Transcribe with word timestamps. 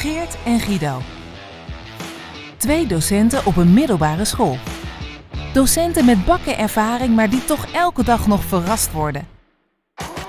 Geert 0.00 0.42
en 0.44 0.60
Guido. 0.60 1.00
Twee 2.56 2.86
docenten 2.86 3.46
op 3.46 3.56
een 3.56 3.72
middelbare 3.72 4.24
school. 4.24 4.56
Docenten 5.52 6.04
met 6.04 6.24
bakken 6.24 6.58
ervaring, 6.58 7.14
maar 7.14 7.30
die 7.30 7.44
toch 7.44 7.72
elke 7.72 8.04
dag 8.04 8.26
nog 8.26 8.44
verrast 8.44 8.92
worden. 8.92 9.28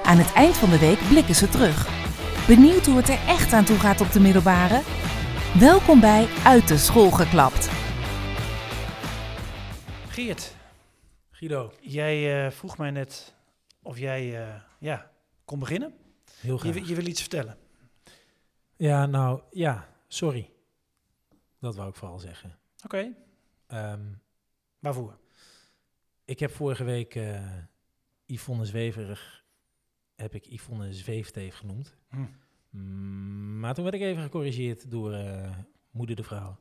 Aan 0.04 0.18
het 0.18 0.34
eind 0.34 0.58
van 0.58 0.70
de 0.70 0.80
week 0.80 1.00
blikken 1.08 1.36
ze 1.36 1.50
terug. 1.50 1.88
Benieuwd 2.48 2.86
hoe 2.86 2.98
het 2.98 3.10
er 3.10 3.28
echt 3.28 3.54
aan 3.54 3.66
toe 3.66 3.80
gaat 3.80 4.02
op 4.02 4.12
de 4.12 4.20
middelbare? 4.20 4.82
Welkom 5.60 6.00
bij 6.00 6.28
Uit 6.44 6.68
de 6.68 6.78
School 6.78 7.12
geklapt. 7.12 7.70
Geert, 10.08 10.56
Guido. 11.32 11.72
jij 11.82 12.46
eh, 12.46 12.52
vroeg 12.52 12.78
mij 12.78 12.92
net 12.92 13.36
of 13.84 14.00
jij 14.00 14.42
eh, 14.42 14.56
ja, 14.80 15.12
kon 15.46 15.60
beginnen. 15.60 15.94
Heel 16.42 16.58
graag. 16.58 16.88
je 16.88 16.96
wil 16.96 17.06
iets 17.06 17.22
vertellen. 17.22 17.58
Ja, 18.82 19.06
nou, 19.06 19.42
ja, 19.52 19.88
sorry. 20.08 20.50
Dat 21.60 21.76
wou 21.76 21.90
ik 21.90 21.96
vooral 21.96 22.20
zeggen. 22.20 22.58
Oké, 22.86 23.14
Ehm, 23.68 24.06
waarvoor? 24.80 25.18
ik 26.26 26.40
heb 26.40 26.52
vorige 26.52 26.84
week 26.84 27.16
eh 27.16 27.58
Yvonne 28.26 28.66
Zweverig, 28.66 29.44
heb 30.16 30.34
ik 30.36 30.46
Yvonne 30.46 30.94
Zweefteef 30.94 31.56
genoemd. 31.58 31.96
Hm. 32.10 32.26
Mm, 32.70 33.60
Maar 33.60 33.74
toen 33.74 33.84
werd 33.84 33.96
ik 33.96 34.02
even 34.02 34.24
gecorrigeerd 34.24 34.92
door 34.92 35.14
eh, 35.14 35.58
moeder 35.92 36.16
de 36.16 36.24
vrouw. 36.24 36.60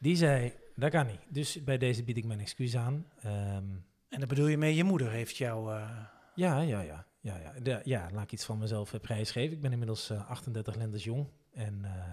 Die 0.00 0.16
zei, 0.16 0.52
dat 0.76 0.90
kan 0.90 1.06
niet. 1.06 1.20
Dus 1.28 1.64
bij 1.64 1.78
deze 1.78 2.04
bied 2.04 2.16
ik 2.16 2.24
mijn 2.24 2.40
excuus 2.40 2.76
aan. 2.76 3.06
Ehm, 3.22 3.64
En 4.08 4.18
daar 4.18 4.26
bedoel 4.28 4.46
je 4.46 4.58
mee, 4.58 4.74
je 4.74 4.84
moeder 4.84 5.10
heeft 5.10 5.36
jou... 5.36 5.74
eh, 5.74 6.04
ja, 6.34 6.60
ja, 6.60 6.80
ja. 6.80 7.06
Ja, 7.20 7.36
ja. 7.38 7.52
De- 7.60 7.80
ja, 7.84 8.08
laat 8.12 8.22
ik 8.22 8.32
iets 8.32 8.44
van 8.44 8.58
mezelf 8.58 8.92
eh, 8.94 9.00
prijsgeven. 9.00 9.56
Ik 9.56 9.60
ben 9.62 9.72
inmiddels 9.72 10.10
eh, 10.10 10.30
38 10.30 10.74
lentes 10.74 11.04
jong. 11.04 11.26
En 11.52 11.84
eh, 11.84 12.12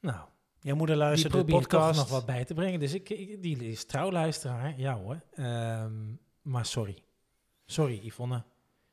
nou, 0.00 0.28
jouw 0.60 0.76
moeder 0.76 0.96
luistert 0.96 1.32
de 1.32 1.44
podcast. 1.44 1.98
nog 1.98 2.08
wat 2.08 2.26
bij 2.26 2.44
te 2.44 2.54
brengen. 2.54 2.80
Dus 2.80 2.94
ik, 2.94 3.08
ik- 3.10 3.42
die 3.42 3.56
is 3.70 3.84
trouwluisteraar, 3.84 4.78
ja 4.78 4.94
hoor. 4.98 5.20
Ehm, 5.34 6.14
maar 6.42 6.66
sorry. 6.66 6.98
Sorry, 7.66 8.00
Yvonne. 8.06 8.42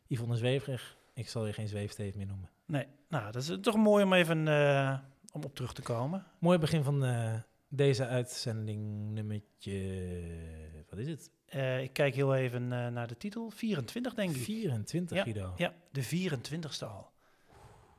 Yvonne 0.07 0.35
Zweverig. 0.35 0.97
Ik 1.13 1.29
zal 1.29 1.45
je 1.45 1.53
geen 1.53 1.67
zweefteef 1.67 2.15
meer 2.15 2.25
noemen. 2.25 2.49
Nee, 2.65 2.85
nou, 3.09 3.31
dat 3.31 3.41
is 3.41 3.57
toch 3.61 3.75
mooi 3.75 4.03
om 4.03 4.13
even 4.13 4.47
eh, 4.47 4.97
om 5.31 5.43
op 5.43 5.55
terug 5.55 5.73
te 5.73 5.81
komen. 5.81 6.25
Mooi 6.39 6.57
begin 6.57 6.83
van 6.83 7.03
eh, 7.05 7.33
deze 7.67 8.05
uitzending 8.07 9.11
nummertje... 9.11 10.83
Wat 10.89 10.99
is 10.99 11.07
het? 11.07 11.31
Eh, 11.53 11.81
ik 11.81 11.93
kijk 11.93 12.15
heel 12.15 12.35
even 12.35 12.73
eh, 12.73 12.87
naar 12.87 13.07
de 13.07 13.17
titel. 13.17 13.49
24, 13.49 14.13
denk 14.13 14.35
ik. 14.35 14.41
24, 14.43 15.21
Guido. 15.23 15.53
Ja, 15.57 15.73
de 15.91 16.03
24ste 16.05 16.85
al. 16.87 17.11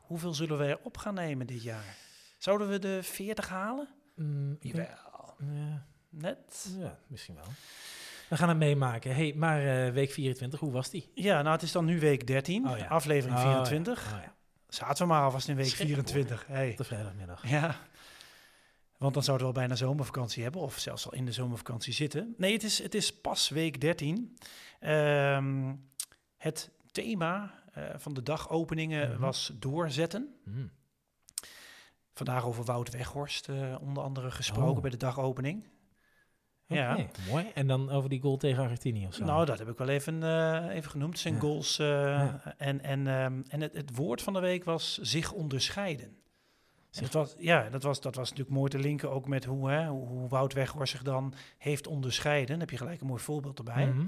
Hoeveel 0.07 0.35
zullen 0.35 0.59
we 0.59 0.67
erop 0.67 0.97
gaan 0.97 1.15
nemen 1.15 1.47
dit 1.47 1.63
jaar? 1.63 1.97
Zouden 2.39 2.69
we 2.69 2.79
de 2.79 3.03
40 3.03 3.49
halen? 3.49 3.89
Mm, 4.17 4.57
Jawel. 4.61 4.87
ja, 5.39 5.87
Net? 6.09 6.75
ja, 6.79 6.99
misschien 7.07 7.35
wel. 7.35 7.45
We 8.29 8.37
gaan 8.37 8.49
het 8.49 8.59
meemaken. 8.59 9.15
hey, 9.15 9.33
maar 9.37 9.87
eh, 9.87 9.93
week 9.93 10.11
24, 10.11 10.61
hoe 10.61 10.73
was 10.73 10.91
die? 10.91 11.11
Ja, 11.15 11.41
nou, 11.43 11.53
het 11.55 11.63
is 11.63 11.73
dan 11.73 11.85
nu 11.85 11.99
week 12.01 12.27
13, 12.27 12.69
Oh 12.69 12.79
ja. 12.79 12.87
aflevering 12.87 13.39
Oh, 13.39 13.53
24. 13.53 14.11
ja. 14.11 14.17
Oh, 14.17 14.23
ja. 14.23 14.33
Zaten 14.69 15.07
we 15.07 15.13
maar 15.13 15.23
alvast 15.23 15.49
in 15.49 15.57
week 15.57 15.67
Schrik 15.67 15.87
24. 15.87 16.47
Hey. 16.47 16.71
Op 16.71 16.77
de 16.77 16.85
vrijdagmiddag. 16.85 17.49
Ja, 17.49 17.77
want 18.99 19.15
dan 19.15 19.23
zouden 19.23 19.47
we 19.47 19.53
al 19.53 19.59
bijna 19.61 19.75
zomervakantie 19.75 20.43
hebben, 20.43 20.61
of 20.61 20.79
zelfs 20.79 21.07
al 21.07 21.15
in 21.15 21.25
de 21.25 21.33
zomervakantie 21.33 21.93
zitten. 21.93 22.35
Nee, 22.37 22.53
het 22.53 22.63
is, 22.63 22.83
het 22.83 22.95
is 22.95 23.21
pas 23.21 23.49
week 23.49 23.81
13. 23.81 24.37
Ehm, 24.81 25.75
het 26.37 26.71
thema 26.93 27.63
eh, 27.73 27.85
van 27.97 28.15
de 28.15 28.23
dagopeningen 28.23 29.11
Mhm. 29.11 29.21
was 29.21 29.53
doorzetten. 29.59 30.35
Mm. 30.45 30.71
Vandaag 32.15 32.45
over 32.45 32.65
Wout 32.65 32.91
Weghorst 32.91 33.49
eh, 33.49 33.77
onder 33.81 34.03
andere 34.03 34.31
gesproken 34.31 34.75
Oh. 34.77 34.81
bij 34.81 34.91
de 34.91 34.97
dagopening. 34.97 35.73
Ja. 36.67 37.07
mooi. 37.31 37.51
En 37.55 37.67
dan 37.67 37.91
over 37.91 38.09
die 38.11 38.21
goal 38.21 38.37
tegen 38.37 38.63
Argentinië 38.63 39.07
of 39.07 39.15
zo. 39.15 39.25
Nou, 39.25 39.45
dat 39.47 39.59
heb 39.59 39.69
ik 39.69 39.79
wel 39.79 39.89
even, 39.89 40.23
eh, 40.23 40.75
even 40.77 40.91
genoemd. 40.91 41.19
Zijn 41.19 41.35
Ja. 41.35 41.41
goals. 41.41 41.77
Ja. 41.77 42.55
En, 42.57 42.83
en, 42.83 43.07
ehm, 43.07 43.43
en 43.49 43.61
het, 43.61 43.73
het 43.75 43.97
woord 43.97 44.23
van 44.23 44.33
de 44.33 44.41
week 44.41 44.65
was 44.65 44.99
zich 44.99 45.33
onderscheiden. 45.33 46.17
Dat 47.01 47.13
was, 47.13 47.35
ja, 47.39 47.69
dat 47.71 47.83
was, 47.83 48.01
dat 48.01 48.15
was 48.15 48.29
natuurlijk 48.31 48.57
mooi 48.57 48.71
te 48.71 48.79
linken 48.79 49.11
ook 49.11 49.29
met 49.29 49.45
hoe, 49.45 49.71
hè, 49.71 49.89
hoe, 49.89 50.29
Wout 50.29 50.53
Weghorst 50.53 50.93
zich 50.93 51.03
dan 51.03 51.35
heeft 51.59 51.87
onderscheiden. 51.87 52.49
Dan 52.51 52.61
heb 52.61 52.71
je 52.71 52.77
gelijk 52.77 53.01
een 53.01 53.07
mooi 53.07 53.23
voorbeeld 53.23 53.59
erbij. 53.59 53.87
Mhm. 53.87 54.07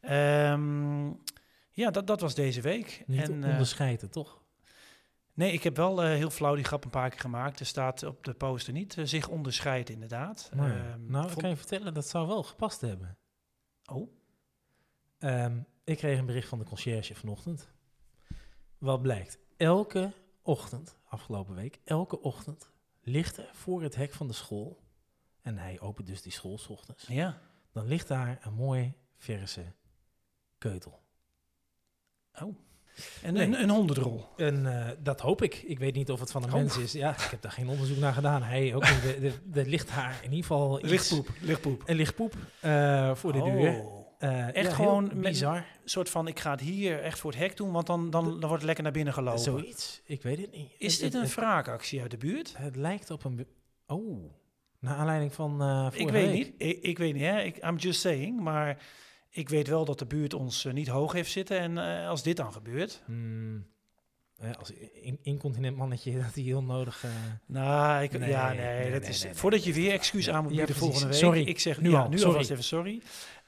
Ehm, 0.00 1.06
ja, 1.70 1.90
dat, 1.90 2.06
dat 2.06 2.20
was 2.20 2.34
deze 2.34 2.60
week. 2.60 3.02
Niet 3.06 3.28
en, 3.28 3.44
eh, 3.44 3.50
onderscheiden, 3.50 4.10
toch? 4.10 4.38
nee, 5.34 5.52
ik 5.52 5.62
heb 5.62 5.76
wel 5.76 6.02
eh, 6.02 6.08
heel 6.08 6.30
flauw 6.30 6.54
die 6.54 6.64
grap 6.64 6.84
een 6.84 6.90
paar 6.90 7.10
keer 7.10 7.20
gemaakt. 7.20 7.60
Er 7.60 7.66
staat 7.66 8.02
op 8.02 8.24
de 8.24 8.34
poster 8.34 8.72
niet 8.72 8.96
eh, 8.98 9.04
zich 9.04 9.28
onderscheiden, 9.28 9.94
inderdaad. 9.94 10.50
Nee. 10.54 10.70
Ehm, 10.72 11.10
nou, 11.10 11.22
ik 11.24 11.30
vond- 11.30 11.40
kan 11.40 11.50
je 11.50 11.56
vertellen, 11.56 11.94
dat 11.94 12.08
zou 12.08 12.26
wel 12.26 12.42
gepast 12.42 12.80
hebben. 12.80 13.18
Oh, 13.92 14.10
Ehm, 15.18 15.58
ik 15.84 15.96
kreeg 15.96 16.18
een 16.18 16.26
bericht 16.26 16.48
van 16.48 16.58
de 16.58 16.64
conciërge 16.64 17.14
vanochtend. 17.14 17.68
Wat 18.78 19.02
blijkt, 19.02 19.38
elke 19.56 20.12
ochtend, 20.42 20.96
afgelopen 21.08 21.54
week, 21.54 21.80
elke 21.84 22.20
ochtend 22.20 22.70
ligt 23.02 23.36
er 23.36 23.50
voor 23.52 23.82
het 23.82 23.94
hek 23.94 24.12
van 24.12 24.26
de 24.26 24.32
school, 24.32 24.80
en 25.42 25.58
hij 25.58 25.80
opent 25.80 26.06
dus 26.06 26.22
die 26.22 26.32
school 26.32 26.58
's 26.58 26.68
ochtends, 26.68 27.06
ja. 27.06 27.40
dan 27.72 27.86
ligt 27.86 28.08
daar 28.08 28.38
een 28.42 28.54
mooi 28.54 28.92
verse 29.16 29.64
keutel. 30.58 31.00
Oh. 32.42 32.56
En 33.22 33.32
Nee. 33.34 33.46
een, 33.46 33.62
een 33.62 33.70
hondendrol. 33.70 34.26
En 34.36 34.86
eh, 34.86 34.96
dat 35.02 35.20
hoop 35.20 35.42
ik. 35.42 35.54
Ik 35.54 35.78
weet 35.78 35.94
niet 35.94 36.10
of 36.10 36.20
het 36.20 36.30
van 36.30 36.42
een 36.42 36.48
Oh. 36.48 36.54
mens 36.54 36.76
is. 36.78 36.92
Ja, 36.92 37.10
ik 37.10 37.20
heb 37.30 37.42
daar 37.42 37.52
geen 37.52 37.68
onderzoek 37.68 37.96
naar 37.98 38.12
gedaan. 38.12 38.42
Hij 38.42 38.74
ook. 38.74 38.84
Er- 38.84 39.40
ligt 39.66 39.88
daar 39.88 40.14
in 40.16 40.22
ieder 40.30 40.40
geval. 40.40 40.78
Lichtpoep, 40.82 41.28
lichtpoep. 41.40 41.82
Een 41.86 41.96
lichtpoep 41.96 42.34
eh, 42.60 43.14
voor 43.14 43.32
de 43.32 43.42
deur. 43.42 43.84
Eh, 44.20 44.54
Echt 44.56 44.68
ja, 44.68 44.74
gewoon 44.74 45.10
bizar. 45.14 45.56
Een 45.56 45.64
soort 45.84 46.10
van, 46.10 46.26
ik 46.28 46.40
ga 46.40 46.50
het 46.50 46.60
hier 46.60 47.02
echt 47.02 47.18
voor 47.18 47.30
het 47.30 47.40
hek 47.40 47.56
doen, 47.56 47.72
want 47.72 47.86
dan, 47.86 48.10
dan, 48.10 48.24
dan 48.24 48.38
wordt 48.38 48.52
het 48.54 48.62
lekker 48.62 48.82
naar 48.84 48.92
binnen 48.92 49.12
gelopen. 49.14 49.40
Zoiets. 49.40 50.00
Ik 50.04 50.22
weet 50.22 50.38
het 50.38 50.52
niet. 50.52 50.70
Is 50.78 50.92
Het- 50.92 51.02
dit 51.02 51.12
het- 51.12 51.22
een 51.22 51.28
wraakactie 51.42 52.00
uit 52.00 52.10
de 52.10 52.16
buurt? 52.16 52.54
het 52.56 52.76
lijkt 52.76 53.10
op 53.10 53.24
een... 53.24 53.46
Oh. 53.86 54.32
Naar 54.78 54.96
aanleiding 54.96 55.34
van 55.34 55.56
vorige 55.58 55.98
Ik 55.98 56.08
weet 56.10 56.32
niet. 56.32 56.52
Ik, 56.58 56.82
ik 56.82 56.98
weet 56.98 57.12
niet, 57.14 57.22
hè. 57.22 57.40
Ik, 57.42 57.64
I'm 57.64 57.76
just 57.76 58.00
saying. 58.00 58.40
Maar 58.40 58.82
ik 59.30 59.48
weet 59.48 59.68
wel 59.68 59.84
dat 59.84 59.98
de 59.98 60.06
buurt 60.06 60.34
ons 60.34 60.64
eh, 60.64 60.72
niet 60.72 60.88
hoog 60.88 61.12
heeft 61.12 61.30
zitten. 61.30 61.58
En 61.58 61.78
als 62.06 62.22
dit 62.22 62.36
dan 62.36 62.52
gebeurt... 62.52 63.02
Hmm. 63.04 63.66
Als 64.58 64.70
in, 65.02 65.18
incontinent 65.22 65.76
mannetje 65.76 66.12
dat 66.22 66.34
hij 66.34 66.42
heel 66.42 66.62
nodig... 66.62 67.04
eh, 67.04 67.10
Nou, 67.46 68.02
ik, 68.02 68.18
Nee, 68.18 68.28
ja, 68.30 68.48
nee, 68.52 68.58
nee, 68.58 68.90
dat 68.92 69.00
nee, 69.00 69.10
is... 69.10 69.26
voordat 69.32 69.58
dat 69.64 69.64
je 69.64 69.80
weer 69.80 69.92
excuus 69.92 70.30
aan 70.30 70.42
moet 70.42 70.56
bieden 70.56 70.74
volgende 70.74 71.06
week. 71.06 71.16
Sorry. 71.16 71.42
Ik 71.42 71.58
zeg 71.58 71.80
Nu 71.80 71.90
ja, 71.90 72.00
al, 72.00 72.08
nu 72.08 72.16
sorry. 72.16 72.32
alvast 72.32 72.50
even 72.50 72.64
sorry. 72.64 73.00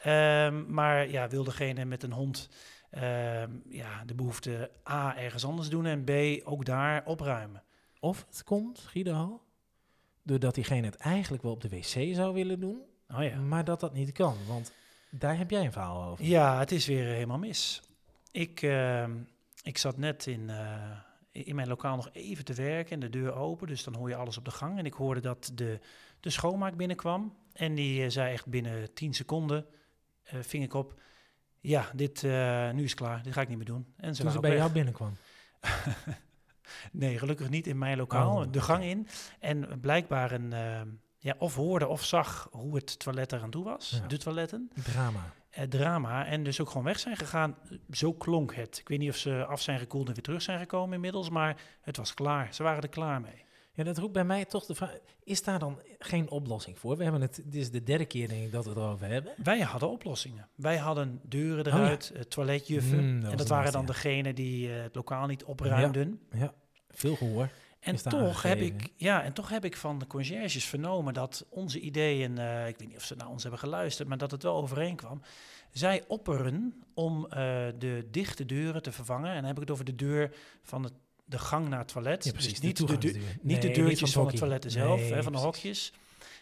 Ehm, 0.02 0.72
maar 0.72 1.10
ja, 1.10 1.28
wil 1.28 1.44
degene 1.44 1.84
met 1.84 2.02
een 2.02 2.12
hond 2.12 2.48
ehm, 2.90 3.50
ja, 3.68 4.04
de 4.04 4.14
behoefte 4.14 4.70
A, 4.90 5.16
ergens 5.16 5.44
anders 5.44 5.68
doen... 5.68 5.86
en 5.86 6.04
B, 6.04 6.10
ook 6.48 6.64
daar 6.64 7.02
opruimen. 7.04 7.62
Of 8.00 8.24
het 8.28 8.44
komt, 8.44 8.78
Guido, 8.78 9.42
doordat 10.22 10.54
diegene 10.54 10.86
het 10.86 10.96
eigenlijk 10.96 11.42
wel 11.42 11.52
op 11.52 11.60
de 11.60 11.68
wc 11.68 12.14
zou 12.14 12.34
willen 12.34 12.60
doen, 12.60 12.82
Oh 13.14 13.22
ja. 13.22 13.36
maar 13.36 13.64
dat 13.64 13.80
dat 13.80 13.92
niet 13.92 14.12
kan. 14.12 14.36
Want 14.46 14.72
daar 15.10 15.38
heb 15.38 15.50
jij 15.50 15.64
een 15.64 15.72
verhaal 15.72 16.10
over. 16.10 16.24
Ja, 16.24 16.58
het 16.58 16.72
is 16.72 16.86
weer 16.86 17.04
helemaal 17.04 17.38
mis. 17.38 17.82
Ik, 18.30 18.62
ehm, 18.62 19.12
ik 19.62 19.78
zat 19.78 19.96
net 19.96 20.26
in, 20.26 20.50
eh, 20.50 20.90
in 21.32 21.54
mijn 21.54 21.68
lokaal 21.68 21.96
nog 21.96 22.08
even 22.12 22.44
te 22.44 22.54
werken 22.54 22.92
en 22.92 23.00
de 23.00 23.10
deur 23.10 23.34
open. 23.34 23.66
Dus 23.66 23.84
dan 23.84 23.94
hoor 23.94 24.08
je 24.08 24.14
alles 24.14 24.38
op 24.38 24.44
de 24.44 24.50
gang. 24.50 24.78
En 24.78 24.86
ik 24.86 24.92
hoorde 24.92 25.20
dat 25.20 25.50
de, 25.54 25.78
de 26.20 26.30
schoonmaak 26.30 26.76
binnenkwam. 26.76 27.36
En 27.52 27.74
die 27.74 28.04
eh, 28.04 28.10
zei 28.10 28.32
echt 28.32 28.46
binnen 28.46 28.94
10 28.94 29.14
seconden, 29.14 29.66
ving 30.22 30.64
ik 30.64 30.74
op... 30.74 31.00
Ja, 31.60 31.90
dit, 31.94 32.24
eh, 32.24 32.70
nu 32.70 32.82
is 32.82 32.90
het 32.90 32.98
klaar. 32.98 33.22
Dit 33.22 33.32
ga 33.32 33.40
ik 33.40 33.48
niet 33.48 33.56
meer 33.56 33.66
doen. 33.66 33.94
En 33.96 34.14
ze 34.14 34.22
Toen 34.22 34.30
ze 34.30 34.40
bij 34.40 34.50
weg. 34.50 34.58
jou 34.58 34.72
binnenkwam. 34.72 35.12
Nee, 36.92 37.18
gelukkig 37.18 37.48
niet 37.50 37.66
in 37.66 37.78
mijn 37.78 37.96
lokaal. 37.96 38.36
Oh, 38.36 38.52
de 38.52 38.60
gang 38.60 38.84
in. 38.84 39.06
En 39.40 39.80
blijkbaar 39.80 40.32
een... 40.32 40.52
ehm, 40.52 40.88
ja, 41.18 41.34
of 41.38 41.54
hoorde 41.54 41.86
of 41.86 42.04
zag 42.04 42.48
hoe 42.50 42.74
het 42.74 42.98
toilet 42.98 43.32
eraan 43.32 43.50
toe 43.50 43.64
was. 43.64 43.98
Ja. 44.02 44.06
De 44.06 44.18
toiletten. 44.18 44.70
Drama. 44.82 45.32
eh, 45.50 45.64
drama 45.64 46.26
en 46.26 46.42
dus 46.44 46.60
ook 46.60 46.68
gewoon 46.68 46.84
weg 46.84 46.98
zijn 46.98 47.16
gegaan. 47.16 47.56
Zo 47.90 48.12
klonk 48.12 48.54
het. 48.54 48.78
Ik 48.78 48.88
weet 48.88 48.98
niet 48.98 49.10
of 49.10 49.16
ze 49.16 49.44
af 49.44 49.60
zijn 49.60 49.78
gekoeld 49.78 50.06
en 50.08 50.14
weer 50.14 50.22
terug 50.22 50.42
zijn 50.42 50.58
gekomen 50.58 50.94
inmiddels, 50.94 51.30
maar 51.30 51.60
het 51.80 51.96
was 51.96 52.14
klaar. 52.14 52.54
Ze 52.54 52.62
waren 52.62 52.82
er 52.82 52.88
klaar 52.88 53.20
mee. 53.20 53.44
Ja, 53.74 53.84
dat 53.84 53.98
roept 53.98 54.12
bij 54.12 54.24
mij 54.24 54.44
toch 54.44 54.66
de 54.66 54.74
vraag, 54.74 54.98
is 55.24 55.42
daar 55.42 55.58
dan 55.58 55.80
geen 55.98 56.30
oplossing 56.30 56.78
voor? 56.78 56.96
We 56.96 57.02
hebben 57.02 57.20
het, 57.20 57.42
dit 57.44 57.54
is 57.54 57.70
de 57.70 57.82
derde 57.82 58.04
keer 58.04 58.28
denk 58.28 58.44
ik 58.44 58.52
dat 58.52 58.64
we 58.64 58.70
het 58.70 58.78
erover 58.78 59.08
hebben. 59.08 59.32
Wij 59.42 59.60
hadden 59.60 59.90
oplossingen. 59.90 60.48
Wij 60.54 60.76
hadden 60.76 61.20
deuren 61.22 61.66
Oh 61.66 61.72
ja. 61.72 61.78
eruit, 61.78 62.12
eh, 62.14 62.22
toiletjuffen. 62.22 63.14
Mm, 63.14 63.20
dat 63.20 63.30
en 63.30 63.36
dat 63.36 63.48
waren 63.48 63.72
dan 63.72 63.86
degenen 63.86 64.34
die 64.34 64.74
eh, 64.74 64.82
het 64.82 64.94
lokaal 64.94 65.26
niet 65.26 65.44
opruimden. 65.44 66.20
Ja, 66.32 66.54
veel 66.90 67.16
gehoor. 67.16 67.48
En 67.80 67.94
is 67.94 68.02
toch, 68.02 68.42
heb 68.42 68.58
ik, 68.58 68.88
ja, 68.96 69.22
en 69.22 69.32
toch 69.32 69.48
heb 69.48 69.64
ik 69.64 69.76
van 69.76 69.98
de 69.98 70.06
conciërges 70.06 70.64
vernomen 70.64 71.14
dat 71.14 71.46
onze 71.48 71.80
ideeën, 71.80 72.38
eh, 72.38 72.68
ik 72.68 72.78
weet 72.78 72.88
niet 72.88 72.96
of 72.96 73.04
ze 73.04 73.14
naar 73.14 73.28
ons 73.28 73.42
hebben 73.42 73.60
geluisterd, 73.60 74.08
maar 74.08 74.18
dat 74.18 74.30
het 74.30 74.42
wel 74.42 74.56
overeenkwam. 74.56 75.22
Zij 75.70 76.04
opperen 76.08 76.82
om 76.94 77.26
de 77.78 78.08
dichte 78.10 78.46
deuren 78.46 78.82
te 78.82 78.92
vervangen. 78.92 79.30
En 79.30 79.36
dan 79.36 79.44
heb 79.44 79.54
ik 79.54 79.60
het 79.60 79.70
over 79.70 79.84
de 79.84 79.94
deur 79.94 80.34
van 80.62 80.82
het 80.82 80.92
de 81.32 81.38
gang 81.38 81.68
naar 81.68 81.78
het 81.78 81.88
toilet. 81.88 82.24
Ja, 82.24 82.30
Dus 82.32 82.40
precies. 82.40 82.60
niet 82.60 82.76
de, 82.76 82.84
deur- 82.84 82.98
toegangsdeur. 82.98 83.36
niet 83.42 83.62
de 83.62 83.70
deurtjes 83.70 84.12
van, 84.12 84.22
het 84.24 84.32
het 84.32 84.40
hokje. 84.40 84.58
toilet 84.58 84.72
zelf, 84.72 85.00
Nee, 85.00 85.12
hè, 85.12 85.22
van 85.22 85.32
de 85.32 85.38
hokjes. 85.38 85.92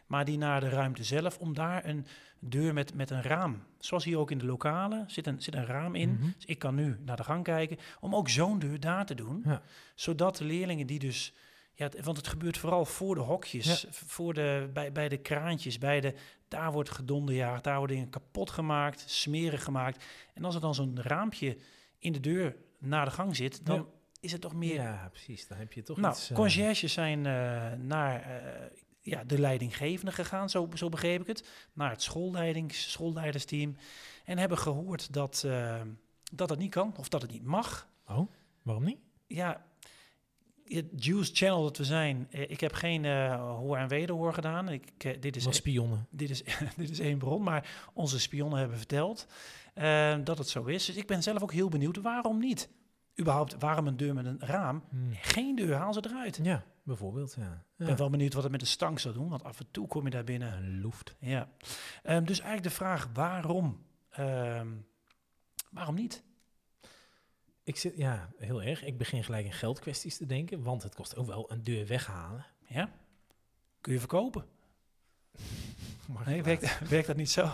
Maar 0.06 0.24
die 0.24 0.38
naar 0.38 0.60
de 0.60 0.68
ruimte 0.68 1.04
zelf, 1.04 1.38
om 1.38 1.54
daar 1.54 1.84
een 1.84 2.06
deur 2.38 2.74
met, 2.74 2.94
met 2.94 3.10
een 3.10 3.22
raam. 3.22 3.62
Zoals 3.78 4.04
hier 4.04 4.18
ook 4.18 4.30
in 4.30 4.38
de 4.38 4.44
lokalen 4.44 5.04
zit 5.10 5.26
een, 5.26 5.42
zit 5.42 5.54
een 5.54 5.66
raam 5.66 5.94
in. 5.94 6.10
Mhm. 6.12 6.24
Dus 6.36 6.44
ik 6.44 6.58
kan 6.58 6.74
nu 6.74 6.96
naar 7.04 7.16
de 7.16 7.24
gang 7.24 7.44
kijken. 7.44 7.76
Om 8.00 8.14
ook 8.14 8.28
zo'n 8.28 8.58
deur 8.58 8.80
daar 8.80 9.06
te 9.06 9.14
doen. 9.14 9.42
Ja. 9.44 9.62
Zodat 9.94 10.36
de 10.36 10.44
leerlingen 10.44 10.86
die 10.86 10.98
dus... 10.98 11.32
Ja, 11.74 11.88
want 12.02 12.16
het 12.16 12.28
gebeurt 12.28 12.58
vooral 12.58 12.84
voor 12.84 13.14
de 13.14 13.20
hokjes, 13.20 13.86
voor 13.90 14.34
de, 14.34 14.70
bij, 14.72 14.92
bij 14.92 15.08
de 15.08 15.16
kraantjes, 15.16 15.78
bij 15.78 16.00
de, 16.00 16.14
daar 16.48 16.72
wordt 16.72 16.90
gedonderjaagd, 16.90 17.64
daar 17.64 17.76
worden 17.78 17.96
dingen 17.96 18.10
kapot 18.10 18.50
gemaakt, 18.50 19.04
smerig 19.06 19.64
gemaakt. 19.64 20.04
En 20.34 20.44
als 20.44 20.54
er 20.54 20.60
dan 20.60 20.74
zo'n 20.74 21.00
raampje 21.02 21.56
in 21.98 22.12
de 22.12 22.20
deur 22.20 22.56
naar 22.78 23.04
de 23.04 23.10
gang 23.10 23.36
zit, 23.36 23.66
dan 23.66 23.76
Ja. 23.76 23.84
Is 24.20 24.32
het 24.32 24.40
toch 24.40 24.54
meer 24.54 24.74
Ja, 24.74 25.08
precies. 25.12 25.46
Dan 25.46 25.58
heb 25.58 25.72
je 25.72 25.82
toch 25.82 25.96
nou, 25.96 26.14
iets... 26.14 26.30
eh, 26.30 26.36
conciërges 26.36 26.92
zijn 26.92 27.26
eh, 27.26 27.72
naar 27.72 28.22
eh, 28.22 28.66
ja, 29.00 29.24
de 29.24 29.38
leidinggevende 29.38 30.12
gegaan, 30.12 30.50
zo, 30.50 30.68
zo 30.74 30.88
begreep 30.88 31.20
ik 31.20 31.26
het. 31.26 31.48
Naar 31.72 31.90
het 31.90 32.02
schoolleidings, 32.02 32.90
schoolleidersteam. 32.90 33.76
En 34.24 34.38
hebben 34.38 34.58
gehoord 34.58 35.12
dat, 35.12 35.46
dat 36.32 36.50
het 36.50 36.58
niet 36.58 36.70
kan, 36.70 36.94
of 36.96 37.08
dat 37.08 37.22
het 37.22 37.30
niet 37.30 37.44
mag. 37.44 37.88
Oh, 38.06 38.30
waarom 38.62 38.84
niet? 38.84 38.98
Ja, 39.26 39.64
het 40.76 41.04
Juice 41.04 41.34
Channel 41.34 41.62
dat 41.62 41.76
we 41.76 41.84
zijn, 41.84 42.26
ik 42.30 42.60
heb 42.60 42.72
geen 42.72 43.04
eh, 43.04 43.56
hoor 43.56 43.76
en 43.76 43.88
wederhoor 43.88 44.34
gedaan. 44.34 44.68
Ik, 44.68 45.22
dit, 45.22 45.36
is, 45.36 45.44
Wat 45.44 45.54
spionnen. 45.54 46.06
dit, 46.10 46.30
is, 46.30 46.42
dit 46.76 46.90
is 46.90 46.98
één 46.98 47.18
bron, 47.18 47.42
maar 47.42 47.90
onze 47.92 48.20
spionnen 48.20 48.58
hebben 48.58 48.76
verteld 48.76 49.26
dat 50.24 50.38
het 50.38 50.48
zo 50.48 50.64
is. 50.64 50.84
Dus 50.84 50.96
ik 50.96 51.06
ben 51.06 51.22
zelf 51.22 51.42
ook 51.42 51.52
heel 51.52 51.68
benieuwd, 51.68 51.96
waarom 51.96 52.38
niet? 52.38 52.68
Überhaupt, 53.20 53.56
waarom 53.58 53.86
een 53.86 53.96
deur 53.96 54.14
met 54.14 54.26
een 54.26 54.40
raam? 54.40 54.84
Hmm. 54.88 55.12
Geen 55.12 55.56
deur, 55.56 55.74
haal 55.74 55.92
ze 55.92 56.04
eruit. 56.04 56.40
Ja, 56.42 56.64
bijvoorbeeld, 56.82 57.34
ja. 57.34 57.52
Ik 57.52 57.58
ja. 57.76 57.86
ben 57.86 57.96
wel 57.96 58.10
benieuwd 58.10 58.32
wat 58.32 58.42
het 58.42 58.52
met 58.52 58.60
de 58.60 58.66
stank 58.66 58.98
zal 58.98 59.12
doen, 59.12 59.28
want 59.28 59.44
af 59.44 59.58
en 59.58 59.66
toe 59.70 59.86
kom 59.86 60.04
je 60.04 60.10
daar 60.10 60.24
binnen. 60.24 60.52
Een 60.52 60.80
loeft. 60.80 61.14
Ja. 61.18 61.48
Ehm, 62.02 62.24
dus 62.24 62.40
eigenlijk 62.40 62.68
de 62.68 62.74
vraag 62.74 63.08
waarom? 63.12 63.84
Ehm, 64.10 64.68
waarom 65.70 65.94
niet? 65.94 66.22
Ik 67.64 67.76
zit, 67.76 67.96
ja, 67.96 68.30
heel 68.38 68.62
erg. 68.62 68.84
Ik 68.84 68.98
begin 68.98 69.24
gelijk 69.24 69.44
in 69.44 69.52
geldkwesties 69.52 70.16
te 70.16 70.26
denken, 70.26 70.62
want 70.62 70.82
het 70.82 70.94
kost 70.94 71.16
ook 71.16 71.26
wel 71.26 71.52
een 71.52 71.62
deur 71.62 71.86
weghalen. 71.86 72.46
Ja? 72.66 72.90
Kun 73.80 73.92
je 73.92 73.98
verkopen? 73.98 74.44
Nee, 76.24 76.42
werkt, 76.42 76.88
werkt 76.88 77.06
dat 77.06 77.16
niet 77.16 77.30
zo? 77.30 77.50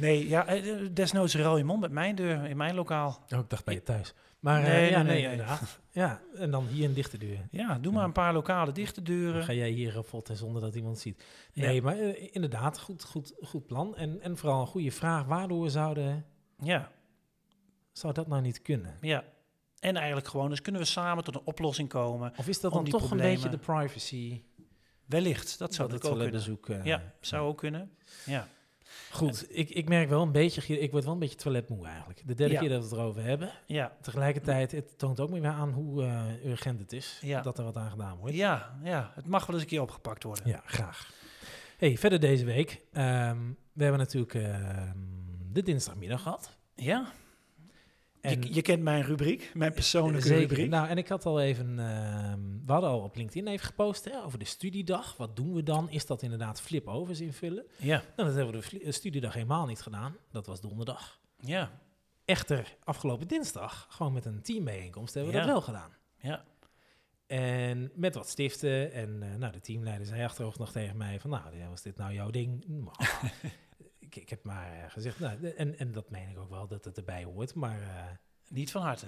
Nee, 0.00 0.28
ja, 0.28 0.46
eh, 0.46 0.86
desnoods 0.92 1.34
ruil 1.34 1.56
je 1.56 1.64
mond 1.64 1.80
met 1.80 1.90
mijn 1.90 2.14
deur 2.14 2.44
in 2.44 2.56
mijn 2.56 2.74
lokaal. 2.74 3.24
Oh, 3.32 3.38
ik 3.38 3.50
dacht 3.50 3.64
bij 3.64 3.74
je 3.74 3.82
thuis. 3.82 4.14
Maar 4.40 4.62
eh, 4.62 4.68
Nee, 4.68 4.90
ja, 4.90 5.02
nee, 5.02 5.22
inderdaad. 5.22 5.80
Ja, 5.90 6.20
en 6.34 6.50
dan 6.50 6.66
hier 6.66 6.88
een 6.88 6.94
dichte 6.94 7.18
deur. 7.18 7.38
Ja, 7.50 7.78
doe 7.78 7.92
maar 7.92 8.04
een 8.04 8.12
paar 8.12 8.32
lokale 8.32 8.72
dichte 8.72 9.02
Dan 9.02 9.14
deuren. 9.14 9.44
ga 9.44 9.52
jij 9.52 9.70
hier 9.70 9.92
raffotten 9.92 10.36
zonder 10.36 10.62
dat 10.62 10.74
iemand 10.74 10.98
ziet. 10.98 11.24
Ja. 11.52 11.66
Nee, 11.66 11.82
maar 11.82 11.98
eh, 11.98 12.28
inderdaad, 12.32 12.80
goed, 12.80 13.04
goed, 13.04 13.34
goed 13.42 13.66
plan. 13.66 13.96
En, 13.96 14.20
en 14.20 14.36
vooral 14.36 14.60
een 14.60 14.66
goede 14.66 14.90
vraag. 14.90 15.24
Waardoor 15.24 15.70
zouden, 15.70 16.24
Ja, 16.62 16.90
zou 17.92 18.12
dat 18.14 18.26
nou 18.26 18.42
niet 18.42 18.62
kunnen? 18.62 18.94
ja. 19.00 19.24
En 19.78 19.96
eigenlijk 19.96 20.28
gewoon, 20.28 20.48
dus 20.50 20.60
kunnen 20.62 20.80
we 20.80 20.86
samen 20.86 21.24
tot 21.24 21.34
een 21.34 21.40
oplossing 21.44 21.88
komen. 21.88 22.32
Of 22.36 22.48
is 22.48 22.60
dat 22.60 22.72
dan 22.72 22.84
toch 22.84 23.00
problemen- 23.00 23.26
een 23.26 23.34
beetje 23.34 23.48
de 23.50 23.58
privacy? 23.58 24.42
Wellicht, 25.06 25.58
dat 25.58 25.74
zou 25.74 25.88
dat 25.88 26.04
ook 26.06 26.62
kunnen. 26.62 26.82
eh, 26.82 26.84
Ja, 26.84 27.12
zou 27.20 27.48
ook 27.48 27.58
kunnen. 27.58 27.90
Ja, 28.26 28.48
Goed, 29.12 29.46
ik, 29.48 29.70
ik 29.70 29.88
merk 29.88 30.08
wel 30.08 30.22
een 30.22 30.32
beetje, 30.32 30.78
ik 30.80 30.90
word 30.90 31.04
wel 31.04 31.12
een 31.12 31.18
beetje 31.18 31.36
toiletmoe 31.36 31.86
eigenlijk. 31.86 32.22
De 32.26 32.34
derde 32.34 32.52
Ja. 32.54 32.60
keer 32.60 32.68
dat 32.68 32.78
we 32.82 32.84
het 32.88 32.94
erover 32.98 33.22
hebben. 33.22 33.50
ja, 33.66 33.96
Tegelijkertijd, 34.02 34.72
het 34.72 34.98
toont 34.98 35.20
ook 35.20 35.30
weer 35.30 35.46
aan 35.46 35.70
hoe 35.72 36.02
eh, 36.04 36.44
urgent 36.44 36.80
het 36.80 36.92
is 36.92 37.18
Ja. 37.22 37.40
dat 37.42 37.58
er 37.58 37.64
wat 37.64 37.76
aan 37.76 37.90
gedaan 37.90 38.16
wordt. 38.16 38.34
ja, 38.34 38.78
ja, 38.82 39.12
het 39.14 39.26
mag 39.26 39.46
wel 39.46 39.54
eens 39.54 39.64
een 39.64 39.70
keer 39.70 39.80
opgepakt 39.82 40.22
worden. 40.22 40.46
Ja, 40.48 40.62
graag. 40.66 41.12
Hey, 41.78 41.96
verder 41.98 42.20
deze 42.20 42.44
week. 42.44 42.80
ehm, 42.92 43.38
we 43.72 43.82
hebben 43.82 44.00
natuurlijk 44.00 44.34
ehm, 44.34 44.96
de 45.52 45.62
dinsdagmiddag 45.62 46.22
gehad. 46.22 46.56
Ja, 46.74 47.06
En 48.30 48.42
je, 48.42 48.54
je 48.54 48.62
kent 48.62 48.82
mijn 48.82 49.02
rubriek, 49.02 49.50
mijn 49.54 49.72
persoonlijke 49.72 50.26
Zeker. 50.26 50.48
rubriek. 50.48 50.70
Nou, 50.70 50.88
en 50.88 50.98
ik 50.98 51.08
had 51.08 51.26
al 51.26 51.40
even, 51.40 51.78
ehm, 51.78 52.40
we 52.66 52.72
hadden 52.72 52.90
al 52.90 53.00
op 53.00 53.16
LinkedIn 53.16 53.46
even 53.48 53.66
gepost 53.66 54.04
hè, 54.04 54.22
over 54.24 54.38
de 54.38 54.44
studiedag. 54.44 55.16
Wat 55.16 55.36
doen 55.36 55.54
we 55.54 55.62
dan? 55.62 55.90
Is 55.90 56.06
dat 56.06 56.22
inderdaad 56.22 56.60
flip-overs 56.60 57.20
invullen? 57.20 57.64
Ja, 57.76 58.02
Nou, 58.16 58.28
dat 58.28 58.34
hebben 58.36 58.60
we 58.60 58.68
de 58.70 58.80
eh, 58.84 58.92
studiedag 58.92 59.32
helemaal 59.34 59.66
niet 59.66 59.80
gedaan. 59.80 60.16
Dat 60.30 60.46
was 60.46 60.60
donderdag. 60.60 61.20
ja, 61.40 61.70
Echter, 62.24 62.76
afgelopen 62.84 63.28
dinsdag, 63.28 63.86
gewoon 63.90 64.12
met 64.12 64.24
een 64.24 64.42
teambijeenkomst, 64.42 65.14
hebben 65.14 65.32
we 65.32 65.38
Ja. 65.38 65.44
dat 65.44 65.52
wel 65.52 65.62
gedaan. 65.62 65.90
ja, 66.16 66.44
En 67.26 67.90
met 67.94 68.14
wat 68.14 68.28
stiften. 68.28 68.92
En 68.92 69.22
eh, 69.22 69.34
nou, 69.34 69.52
de 69.52 69.60
teamleider 69.60 70.06
zei 70.06 70.24
achterhoofd 70.24 70.58
nog 70.58 70.72
tegen 70.72 70.96
mij 70.96 71.20
van, 71.20 71.30
nou, 71.30 71.42
was 71.70 71.82
dit 71.82 71.96
nou 71.96 72.12
jouw 72.12 72.30
ding? 72.30 72.64
Ik, 74.08 74.16
ik 74.16 74.28
heb 74.28 74.44
maar 74.44 74.72
eh, 74.72 74.90
gezegd, 74.90 75.18
nou, 75.20 75.52
en, 75.56 75.78
en 75.78 75.92
dat 75.92 76.10
meen 76.10 76.28
ik 76.28 76.38
ook 76.38 76.50
wel, 76.50 76.66
dat 76.66 76.84
het 76.84 76.96
erbij 76.96 77.24
hoort. 77.24 77.54
Maar 77.54 77.80
eh, 77.80 78.04
niet 78.48 78.70
van 78.70 78.82
harte. 78.82 79.06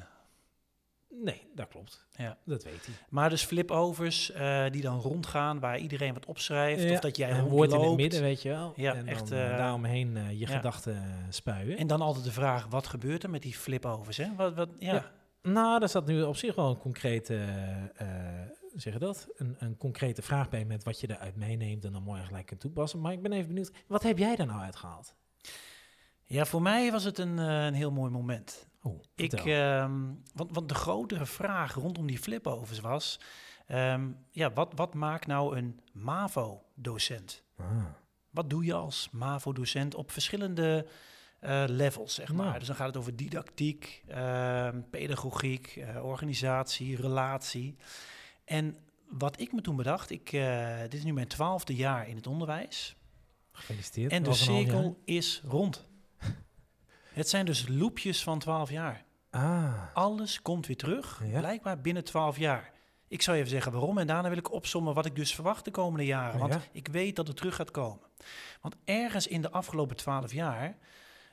nee, 1.09 1.51
dat 1.55 1.69
klopt. 1.69 2.07
Ja. 2.13 2.39
Dat 2.45 2.65
weet 2.65 2.87
hij. 2.87 2.95
Maar 3.09 3.31
dus 3.31 3.45
flipovers 3.45 4.31
eh, 4.31 4.65
die 4.71 4.83
dan 4.83 5.01
rondgaan, 5.01 5.61
waar 5.61 5.79
iedereen 5.79 6.15
wat 6.15 6.27
opschrijft. 6.27 6.83
Ja, 6.83 6.93
Of 6.93 7.01
dat 7.01 7.17
jij 7.17 7.31
een 7.31 7.49
woord 7.49 7.73
in 7.73 7.81
het 7.81 7.97
midden, 7.97 8.21
weet 8.23 8.43
je 8.43 8.49
wel. 8.49 8.73
Ja, 8.77 8.95
en 8.95 9.07
echt, 9.07 9.29
dan 9.29 9.39
daaromheen 9.39 10.15
je 10.15 10.39
ja. 10.39 10.47
gedachten 10.47 11.27
spuien. 11.29 11.79
En 11.79 11.87
dan 11.87 12.01
altijd 12.01 12.25
de 12.25 12.33
vraag, 12.33 12.67
wat 12.67 12.87
gebeurt 12.87 13.23
er 13.23 13.31
met 13.31 13.43
die 13.43 13.55
flipovers? 13.55 14.17
Hè? 14.17 14.35
Wat, 14.37 14.55
wat, 14.55 14.69
ja. 14.79 14.95
Ja. 14.95 15.11
Nou, 15.43 15.79
daar 15.79 15.89
zat 15.89 16.07
nu 16.07 16.23
op 16.23 16.37
zich 16.37 16.55
wel 16.55 16.71
een 16.71 16.79
concrete, 16.79 17.39
zeg 18.81 18.93
je 18.93 18.99
dat? 18.99 19.29
Een, 19.37 19.57
een 19.59 19.77
concrete 19.77 20.23
vraag 20.23 20.49
bij 20.49 20.65
met 20.65 20.85
wat 20.85 21.01
je 21.01 21.11
eruit 21.11 21.37
meeneemt 21.37 21.85
en 21.85 21.93
dan 21.93 22.03
mooi 22.03 22.23
gelijk 22.23 22.47
kunt 22.47 22.61
toepassen. 22.61 23.01
Maar 23.01 23.13
ik 23.13 23.23
ben 23.23 23.33
even 23.33 23.47
benieuwd, 23.49 23.73
wat 23.87 24.03
heb 24.03 24.19
jij 24.19 24.37
er 24.37 24.47
nou 24.47 24.61
uitgehaald? 24.61 25.15
Ja, 26.25 26.45
voor 26.45 26.63
mij 26.63 26.91
was 26.91 27.05
het 27.05 27.19
een, 27.19 27.39
eh, 27.39 27.65
een 27.65 27.75
heel 27.75 27.91
mooi 27.93 28.11
moment. 28.11 28.69
Oh, 28.83 29.03
Ik, 29.15 29.33
ehm, 29.33 30.01
want, 30.35 30.55
want 30.55 30.69
de 30.69 30.75
grotere 30.75 31.27
vraag 31.27 31.75
rondom 31.75 32.07
die 32.07 32.19
flipovers 32.19 32.81
was... 32.81 33.21
ehm, 33.67 34.11
ja, 34.31 34.53
wat, 34.53 34.73
wat 34.75 34.95
maakt 34.95 35.27
nou 35.27 35.57
een 35.57 35.81
MAVO-docent? 35.93 37.43
Ah. 37.57 37.85
Wat 38.31 38.51
doe 38.51 38.65
je 38.65 38.75
als 38.75 39.09
MAVO-docent 39.13 39.95
op 39.95 40.11
verschillende 40.11 40.87
eh, 41.41 41.65
levels, 41.67 42.15
zeg 42.15 42.33
maar? 42.33 42.47
Nou. 42.47 42.59
Dus 42.59 42.67
dan 42.67 42.77
gaat 42.77 42.87
het 42.87 42.97
over 42.97 43.17
didactiek, 43.17 44.03
ehm, 44.09 44.81
pedagogiek, 44.91 45.77
eh, 45.77 46.05
organisatie, 46.05 46.97
relatie. 46.97 47.77
En 48.51 48.77
wat 49.09 49.41
ik 49.41 49.53
me 49.53 49.61
toen 49.61 49.77
bedacht, 49.77 50.11
ik, 50.11 50.33
eh, 50.33 50.81
dit 50.81 50.95
is 50.95 51.05
nu 51.05 51.13
mijn 51.13 51.29
twaalfde 51.29 51.75
jaar 51.75 52.09
in 52.09 52.17
het 52.17 52.27
onderwijs. 52.27 52.97
Gefeliciteerd. 53.53 54.13
En 54.13 54.23
de 54.23 54.33
cirkel 54.35 55.01
is 55.05 55.43
rond. 55.45 55.87
het 57.21 57.29
zijn 57.29 57.47
dus 57.47 57.69
loopjes 57.69 58.23
van 58.23 58.39
12 58.39 58.71
jaar. 58.71 59.05
Ah, 59.31 59.83
Alles 59.95 60.43
komt 60.43 60.67
weer 60.67 60.77
terug, 60.77 61.23
Ja. 61.25 61.39
blijkbaar 61.39 61.81
binnen 61.81 62.05
12 62.05 62.39
jaar. 62.39 62.73
Ik 63.09 63.23
zal 63.23 63.35
je 63.35 63.39
even 63.41 63.53
zeggen 63.53 63.73
waarom 63.73 63.99
en 63.99 64.07
daarna 64.07 64.29
wil 64.29 64.39
ik 64.39 64.53
opsommen 64.53 64.95
wat 64.95 65.07
ik 65.07 65.17
dus 65.17 65.35
verwacht 65.35 65.65
de 65.65 65.71
komende 65.71 66.07
jaren. 66.07 66.39
Want 66.41 66.53
Ja. 66.53 66.61
ik 66.73 66.89
weet 66.89 67.17
dat 67.17 67.27
het 67.27 67.37
terug 67.37 67.55
gaat 67.55 67.71
komen. 67.71 68.07
Want 68.61 68.77
ergens 68.85 69.27
in 69.27 69.41
de 69.43 69.51
afgelopen 69.51 69.97
12 69.97 70.33
jaar 70.33 70.79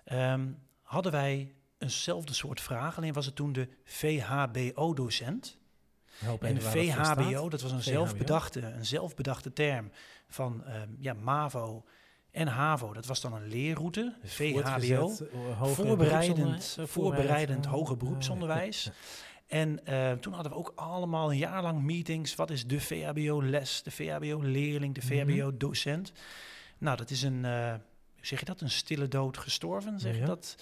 ehm, 0.03 0.47
hadden 0.81 1.12
wij 1.12 1.53
eenzelfde 1.77 2.33
soort 2.33 2.62
vraag. 2.62 2.97
Alleen 2.97 3.13
was 3.13 3.25
het 3.25 3.36
toen 3.36 3.53
de 3.53 3.69
VHBO-docent. 3.83 5.57
En 6.39 6.53
de 6.55 6.62
VHBO, 6.62 7.50
dat 7.50 7.62
was 7.62 7.71
een 7.71 7.83
zelfbedachte, 7.83 8.59
een 8.62 8.86
zelfbedachte 8.86 9.53
term 9.53 9.91
van 10.27 10.63
ehm, 10.65 10.89
ja, 11.00 11.13
MAVO 11.13 11.83
en 12.31 12.47
HAVO. 12.47 12.93
Dat 12.93 13.05
was 13.05 13.21
dan 13.21 13.33
een 13.33 13.47
leerroute, 13.47 14.15
de 14.21 14.27
VHBO. 14.27 15.12
Eh, 15.33 15.63
Voorbereidend, 15.74 16.75
eh, 16.79 16.86
voorbereidend 16.86 17.65
hoger 17.65 17.93
ah, 17.93 18.00
beroepsonderwijs. 18.00 18.83
ja, 18.83 18.91
En 19.47 19.86
eh, 19.86 20.12
toen 20.12 20.33
hadden 20.33 20.51
we 20.51 20.57
ook 20.57 20.71
allemaal 20.75 21.31
een 21.31 21.38
jaar 21.38 21.62
lang 21.62 21.83
meetings. 21.83 22.36
Wat 22.36 22.50
is 22.50 22.65
de 22.67 22.79
VHBO-les, 22.79 23.81
de 23.83 23.91
VHBO-leerling, 23.91 24.95
de 24.95 25.01
Mhm. 25.05 25.27
VHBO-docent? 25.27 26.12
Nou, 26.77 26.97
dat 26.97 27.09
is 27.09 27.21
een, 27.21 27.45
eh, 27.45 27.74
zeg 28.21 28.39
je 28.39 28.45
dat, 28.45 28.62
een 28.62 28.69
stille 28.69 29.07
dood 29.07 29.38
gestorven, 29.38 30.00
zeg 30.00 30.13
je 30.13 30.19
Ja. 30.19 30.25
dat? 30.25 30.55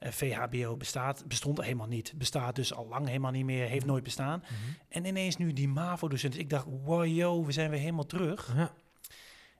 Eh, 0.00 0.10
VHBO 0.12 0.76
bestaat, 0.76 1.24
bestond 1.26 1.62
helemaal 1.62 1.86
niet. 1.86 2.12
Bestaat 2.16 2.54
dus 2.54 2.74
al 2.74 2.86
lang 2.88 3.06
helemaal 3.06 3.30
niet 3.30 3.44
meer, 3.44 3.66
heeft 3.66 3.86
nooit 3.86 4.04
bestaan. 4.04 4.42
Mhm. 4.42 4.52
En 4.88 5.04
ineens 5.04 5.36
nu 5.36 5.52
die 5.52 5.68
MAVO-docent. 5.68 6.38
Ik 6.38 6.50
dacht, 6.50 6.66
wow, 6.84 7.06
yo, 7.06 7.44
we 7.44 7.52
zijn 7.52 7.70
weer 7.70 7.78
helemaal 7.78 8.06
terug. 8.06 8.52
Ja. 8.56 8.70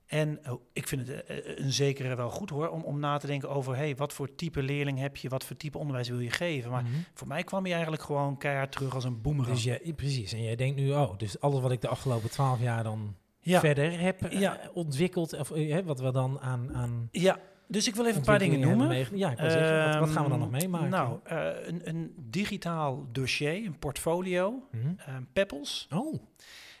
En 0.05 0.39
oh, 0.49 0.61
ik 0.73 0.87
vind 0.87 1.07
het 1.07 1.25
eh, 1.25 1.37
eh, 1.37 1.57
een 1.57 1.71
zekere 1.71 2.15
wel 2.15 2.29
goed 2.29 2.49
hoor, 2.49 2.69
om, 2.69 2.81
om 2.83 2.99
na 2.99 3.17
te 3.17 3.27
denken 3.27 3.49
over, 3.49 3.75
hey, 3.75 3.95
wat 3.95 4.13
voor 4.13 4.35
type 4.35 4.61
leerling 4.63 4.99
heb 4.99 5.17
je, 5.17 5.29
wat 5.29 5.43
voor 5.43 5.57
type 5.57 5.77
onderwijs 5.77 6.09
wil 6.09 6.19
je 6.19 6.29
geven. 6.29 6.71
Maar 6.71 6.83
Mhm. 6.83 6.91
voor 7.13 7.27
mij 7.27 7.43
kwam 7.43 7.63
hij 7.63 7.71
eigenlijk 7.71 8.03
gewoon 8.03 8.37
keihard 8.37 8.71
terug 8.71 8.93
als 8.93 9.03
een 9.03 9.21
boemerang. 9.21 9.55
Dus 9.55 9.63
jij, 9.63 9.93
precies, 9.95 10.33
en 10.33 10.43
jij 10.43 10.55
denkt 10.55 10.75
nu, 10.75 10.91
oh, 10.91 11.17
dus 11.17 11.39
alles 11.39 11.61
wat 11.61 11.71
ik 11.71 11.81
de 11.81 11.87
afgelopen 11.87 12.29
twaalf 12.29 12.59
jaar 12.59 12.83
dan 12.83 13.15
ja, 13.39 13.59
verder 13.59 13.99
heb 13.99 14.29
ontwikkeld, 14.73 15.33
of 15.37 15.49
wat 15.85 15.99
we 15.99 16.11
dan 16.11 16.39
aan, 16.39 16.73
aan 16.73 17.07
ja, 17.11 17.39
Dus 17.71 17.87
ik 17.87 17.95
wil 17.95 18.05
even 18.05 18.17
een 18.19 18.25
paar 18.25 18.39
dingen 18.39 18.59
noemen. 18.59 19.17
Ja, 19.17 19.31
ik 19.31 19.37
wil 19.37 19.49
zeggen, 19.49 19.85
wat, 19.85 19.99
wat 19.99 20.09
gaan 20.09 20.23
we 20.23 20.29
dan 20.29 20.39
nog 20.39 20.51
Ehm, 20.51 20.57
meemaken? 20.57 20.89
Nou, 20.89 21.19
eh, 21.23 21.67
een, 21.67 21.81
een 21.89 22.13
digitaal 22.29 23.07
dossier, 23.11 23.65
een 23.65 23.79
portfolio, 23.79 24.67
Mhm. 24.71 24.87
ehm 24.97 25.21
Peppels. 25.33 25.87
Oh, 25.93 26.21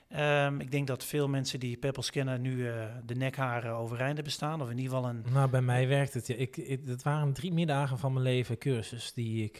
Ehm, 0.07 0.59
ik 0.59 0.71
denk 0.71 0.87
dat 0.87 1.03
veel 1.05 1.27
mensen 1.27 1.59
die 1.59 1.77
Peppels 1.77 2.09
kennen 2.09 2.41
nu 2.41 2.67
eh, 2.69 2.85
de 3.05 3.15
nekharen 3.15 3.73
overeind 3.73 4.13
hebben 4.15 4.33
staan. 4.33 4.61
Of 4.61 4.69
in 4.69 4.77
ieder 4.77 4.95
geval 4.95 5.09
een 5.09 5.23
nou 5.31 5.49
bij 5.49 5.61
mij 5.61 5.87
werkt 5.87 6.13
het. 6.13 6.27
Ja. 6.27 6.35
Ik, 6.35 6.57
ik, 6.57 6.81
het 6.85 7.03
waren 7.03 7.33
drie 7.33 7.53
middagen 7.53 7.97
van 7.97 8.13
mijn 8.13 8.25
leven 8.25 8.57
cursus 8.57 9.13
die 9.13 9.43
ik... 9.43 9.53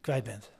kwijt 0.00 0.24
bent. 0.24 0.52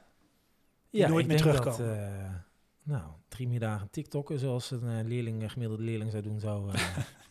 ja, 0.90 1.08
nooit 1.08 1.20
ik 1.22 1.26
meer 1.30 1.42
denk 1.42 1.56
terugkomen. 1.56 1.96
Dat, 1.96 1.96
eh, 1.98 2.34
nou, 2.82 3.02
drie 3.28 3.48
middagen 3.48 3.90
TikTokken, 3.90 4.38
zoals 4.38 4.70
een 4.70 5.08
leerling, 5.08 5.42
een 5.42 5.50
gemiddelde 5.50 5.82
leerling 5.82 6.10
zou 6.10 6.22
doen, 6.22 6.40
zou 6.40 6.70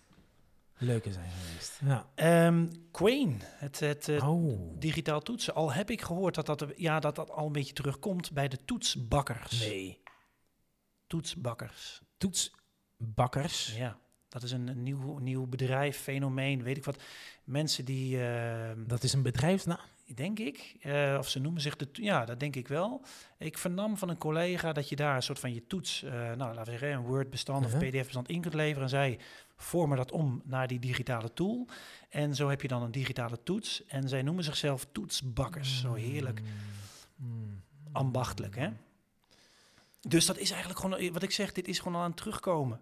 leuker 0.78 1.14
zijn 1.14 1.32
geweest. 1.32 1.80
Ja. 1.86 2.10
Ehm 2.16 2.68
Queen, 2.92 3.42
het, 3.44 3.80
het 3.80 4.10
oh, 4.10 4.80
digitaal 4.80 5.22
toetsen. 5.22 5.54
Al 5.54 5.74
heb 5.74 5.90
ik 5.90 6.02
gehoord 6.02 6.36
dat 6.36 6.46
dat, 6.46 6.66
ja, 6.76 7.00
dat 7.00 7.16
dat 7.16 7.32
al 7.32 7.46
een 7.46 7.52
beetje 7.52 7.74
terugkomt 7.74 8.32
bij 8.32 8.48
de 8.48 8.66
toetsbakkers. 8.66 9.60
nee. 9.60 10.02
Toetsbakkers. 11.08 12.02
Toetsbakkers. 12.18 13.76
Ja, 13.76 13.98
dat 14.30 14.44
is 14.44 14.52
een, 14.52 14.68
een 14.68 14.84
nieuw, 14.84 15.18
nieuw 15.18 15.46
bedrijf, 15.46 15.98
fenomeen, 15.98 16.64
weet 16.64 16.78
ik 16.78 16.86
wat. 16.86 17.02
Mensen 17.44 17.86
die, 17.86 18.22
ehm, 18.22 18.84
Dat 18.88 19.04
is 19.04 19.14
een 19.14 19.22
bedrijfsnaam. 19.22 19.80
Denk 20.16 20.40
ik, 20.40 20.76
eh, 20.82 21.16
of 21.20 21.30
ze 21.30 21.40
noemen 21.40 21.62
zich 21.62 21.76
de, 21.76 21.88
ja, 21.92 22.26
dat 22.26 22.40
denk 22.40 22.56
ik 22.56 22.68
wel. 22.68 23.02
Ik 23.38 23.58
vernam 23.58 23.98
van 23.98 24.10
een 24.10 24.18
collega 24.18 24.74
dat 24.74 24.90
je 24.90 24.96
daar 24.96 25.16
een 25.16 25.24
soort 25.24 25.40
van 25.40 25.54
je 25.54 25.68
toets, 25.68 26.04
eh, 26.04 26.12
nou 26.12 26.38
laten 26.38 26.64
we 26.64 26.70
zeggen, 26.72 26.92
een 26.92 27.02
Word-bestand 27.06 27.66
of. 27.66 27.78
PDF-bestand 27.78 28.30
in 28.30 28.42
kunt 28.42 28.54
leveren. 28.54 28.84
En 28.84 28.90
zij 28.90 29.20
vormen 29.56 29.98
dat 29.98 30.12
om 30.12 30.42
naar 30.46 30.68
die 30.68 30.80
digitale 30.80 31.34
tool. 31.34 31.68
En 32.10 32.36
zo 32.36 32.50
heb 32.50 32.62
je 32.62 32.68
dan 32.68 32.82
een 32.84 32.92
digitale 32.92 33.44
toets. 33.44 33.86
En 33.86 34.10
zij 34.10 34.22
noemen 34.22 34.44
zichzelf 34.44 34.88
toetsbakkers. 34.92 35.80
Zo 35.80 35.94
heerlijk 35.94 36.42
Mm. 37.16 37.62
ambachtelijk, 37.92 38.56
hè? 38.56 38.70
Dus 40.02 40.26
dat 40.26 40.38
is 40.38 40.52
eigenlijk 40.52 40.80
gewoon, 40.80 41.12
wat 41.14 41.24
ik 41.24 41.32
zeg, 41.32 41.52
dit 41.52 41.68
is 41.68 41.78
gewoon 41.78 41.96
al 41.96 42.02
aan 42.02 42.08
het 42.10 42.18
terugkomen. 42.18 42.82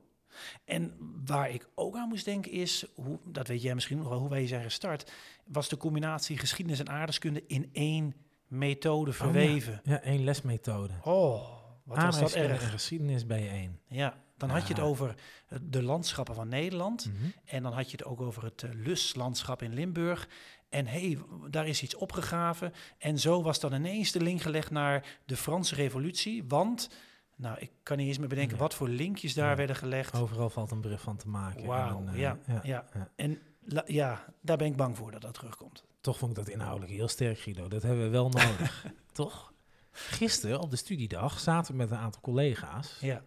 En 0.65 0.93
waar 1.25 1.49
ik 1.49 1.67
ook 1.75 1.95
aan 1.95 2.07
moest 2.09 2.25
denken 2.25 2.51
is, 2.51 2.85
hoe, 2.95 3.19
dat 3.25 3.47
weet 3.47 3.61
jij 3.61 3.73
misschien 3.73 3.97
nog 3.97 4.09
wel, 4.09 4.19
hoe 4.19 4.29
wij 4.29 4.47
zijn 4.47 4.63
gestart, 4.63 5.11
was 5.45 5.69
de 5.69 5.77
combinatie 5.77 6.37
geschiedenis 6.37 6.79
en 6.79 6.89
aardrijkskunde 6.89 7.43
in 7.47 7.69
één 7.73 8.15
methode 8.47 9.11
ja. 9.11 9.17
verweven. 9.17 9.81
Ja, 9.83 10.01
één 10.01 10.23
lesmethode. 10.23 10.93
Oh, 11.03 11.47
wat 11.83 11.97
was 12.03 12.19
dat 12.19 12.33
erg. 12.33 12.71
geschiedenis 12.71 13.25
bij 13.25 13.49
één. 13.49 13.79
Ja, 13.87 14.23
dan 14.37 14.49
had 14.49 14.61
je 14.61 14.67
het 14.67 14.77
Ja. 14.77 14.83
over 14.83 15.15
eh, 15.47 15.59
de 15.61 15.83
landschappen 15.83 16.35
van 16.35 16.47
Nederland. 16.47 17.05
Mhm. 17.05 17.25
En 17.45 17.63
dan 17.63 17.73
had 17.73 17.91
je 17.91 17.97
het 17.97 18.05
ook 18.05 18.21
over 18.21 18.43
het 18.43 18.61
uh, 18.61 18.71
Luslandschap 18.73 19.61
in 19.61 19.73
Limburg. 19.73 20.27
En 20.69 20.87
hey, 20.87 21.17
w- 21.17 21.49
daar 21.49 21.67
is 21.67 21.81
iets 21.83 21.95
opgegraven. 21.95 22.73
En 22.97 23.19
zo 23.19 23.41
was 23.41 23.59
dan 23.59 23.73
ineens 23.73 24.11
de 24.11 24.21
link 24.21 24.41
gelegd 24.41 24.71
naar 24.71 25.19
de 25.25 25.37
Franse 25.37 25.75
revolutie. 25.75 26.43
Want, 26.47 26.89
nou, 27.35 27.57
ik 27.59 27.71
kan 27.83 27.97
niet 27.97 28.07
eens 28.07 28.17
meer 28.17 28.27
bedenken 28.27 28.57
wat 28.57 28.73
voor 28.73 28.89
linkjes 28.89 29.33
daar 29.33 29.49
Ja. 29.49 29.55
werden 29.55 29.75
gelegd. 29.75 30.15
Overal 30.15 30.49
valt 30.49 30.71
een 30.71 30.81
brug 30.81 31.01
van 31.01 31.17
te 31.17 31.27
maken. 31.29 31.65
Wauw, 31.65 32.05
eh, 32.07 32.19
ja, 32.19 32.37
ja. 32.47 32.59
ja. 32.63 32.85
ja. 32.93 33.09
En 33.15 33.39
la- 33.63 33.83
ja, 33.85 34.25
daar 34.41 34.57
ben 34.57 34.67
ik 34.67 34.75
bang 34.75 34.97
voor 34.97 35.11
dat 35.11 35.21
dat 35.21 35.33
terugkomt. 35.33 35.83
Toch 36.01 36.17
vond 36.17 36.31
ik 36.31 36.37
dat 36.45 36.49
inhoudelijk 36.53 36.91
heel 36.91 37.07
sterk, 37.07 37.39
Guido. 37.39 37.67
Dat 37.67 37.81
hebben 37.81 38.03
we 38.03 38.09
wel 38.09 38.29
nodig. 38.29 38.85
Toch? 39.11 39.53
Gisteren 39.91 40.59
op 40.59 40.69
de 40.71 40.75
studiedag 40.77 41.39
zaten 41.39 41.71
we 41.71 41.77
met 41.77 41.91
een 41.91 41.97
aantal 41.97 42.21
collega's. 42.21 42.97
Ja, 43.01 43.21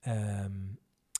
Ehm, 0.00 0.52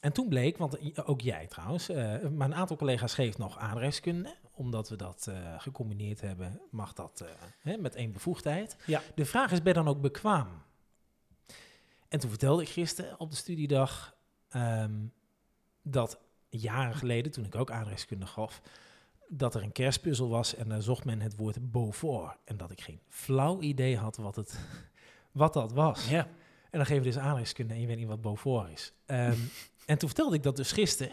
en 0.00 0.12
toen 0.12 0.28
bleek, 0.28 0.56
want 0.56 1.04
ook 1.06 1.20
jij 1.20 1.46
trouwens, 1.46 1.88
eh, 1.88 2.28
maar 2.28 2.46
een 2.48 2.54
aantal 2.54 2.76
collega's 2.76 3.14
geeft 3.14 3.38
nog 3.38 3.58
aardrijkskunde. 3.58 4.34
Omdat 4.54 4.88
we 4.88 4.96
dat 4.96 5.26
eh, 5.26 5.54
gecombineerd 5.58 6.20
hebben, 6.20 6.60
mag 6.70 6.92
dat 6.92 7.24
hè, 7.58 7.76
met 7.76 7.94
één 7.94 8.12
bevoegdheid. 8.12 8.76
Ja. 8.86 9.02
De 9.14 9.24
vraag 9.24 9.50
is, 9.52 9.58
ben 9.62 9.68
je 9.74 9.78
dan 9.84 9.88
ook 9.88 10.00
bekwaam? 10.00 10.48
En 12.08 12.18
toen 12.20 12.30
vertelde 12.30 12.62
ik 12.62 12.68
gisteren 12.68 13.20
op 13.20 13.30
de 13.30 13.36
studiedag 13.36 14.16
ehm, 14.48 14.94
dat 15.82 16.18
jaren 16.48 16.94
geleden, 16.94 17.32
toen 17.32 17.44
ik 17.44 17.54
ook 17.54 17.70
aardrijkskunde 17.70 18.26
gaf, 18.26 18.60
dat 19.28 19.54
er 19.54 19.62
een 19.62 19.72
kerstpuzzel 19.72 20.28
was 20.28 20.54
en 20.54 20.68
daar 20.68 20.82
zocht 20.82 21.04
men 21.04 21.20
het 21.20 21.36
woord 21.36 21.70
Beaufort. 21.70 22.36
En 22.44 22.56
dat 22.56 22.70
ik 22.70 22.80
geen 22.80 23.00
flauw 23.08 23.60
idee 23.60 23.96
had 23.96 24.16
wat, 24.16 24.36
het, 24.36 24.58
wat 25.32 25.52
dat 25.52 25.72
was. 25.72 26.08
ja. 26.08 26.28
En 26.70 26.82
dan 26.82 26.86
geven 26.86 27.02
we 27.02 27.08
dus 27.08 27.18
aardrijkskunde 27.18 27.74
en 27.74 27.80
je 27.80 27.86
weet 27.86 27.96
niet 27.96 28.06
wat 28.08 28.20
Beaufort 28.20 28.70
is. 28.70 28.92
Ehm, 29.06 29.38
en 29.86 29.98
toen 29.98 30.08
vertelde 30.08 30.36
ik 30.36 30.42
dat 30.42 30.56
dus 30.56 30.72
gisteren, 30.72 31.12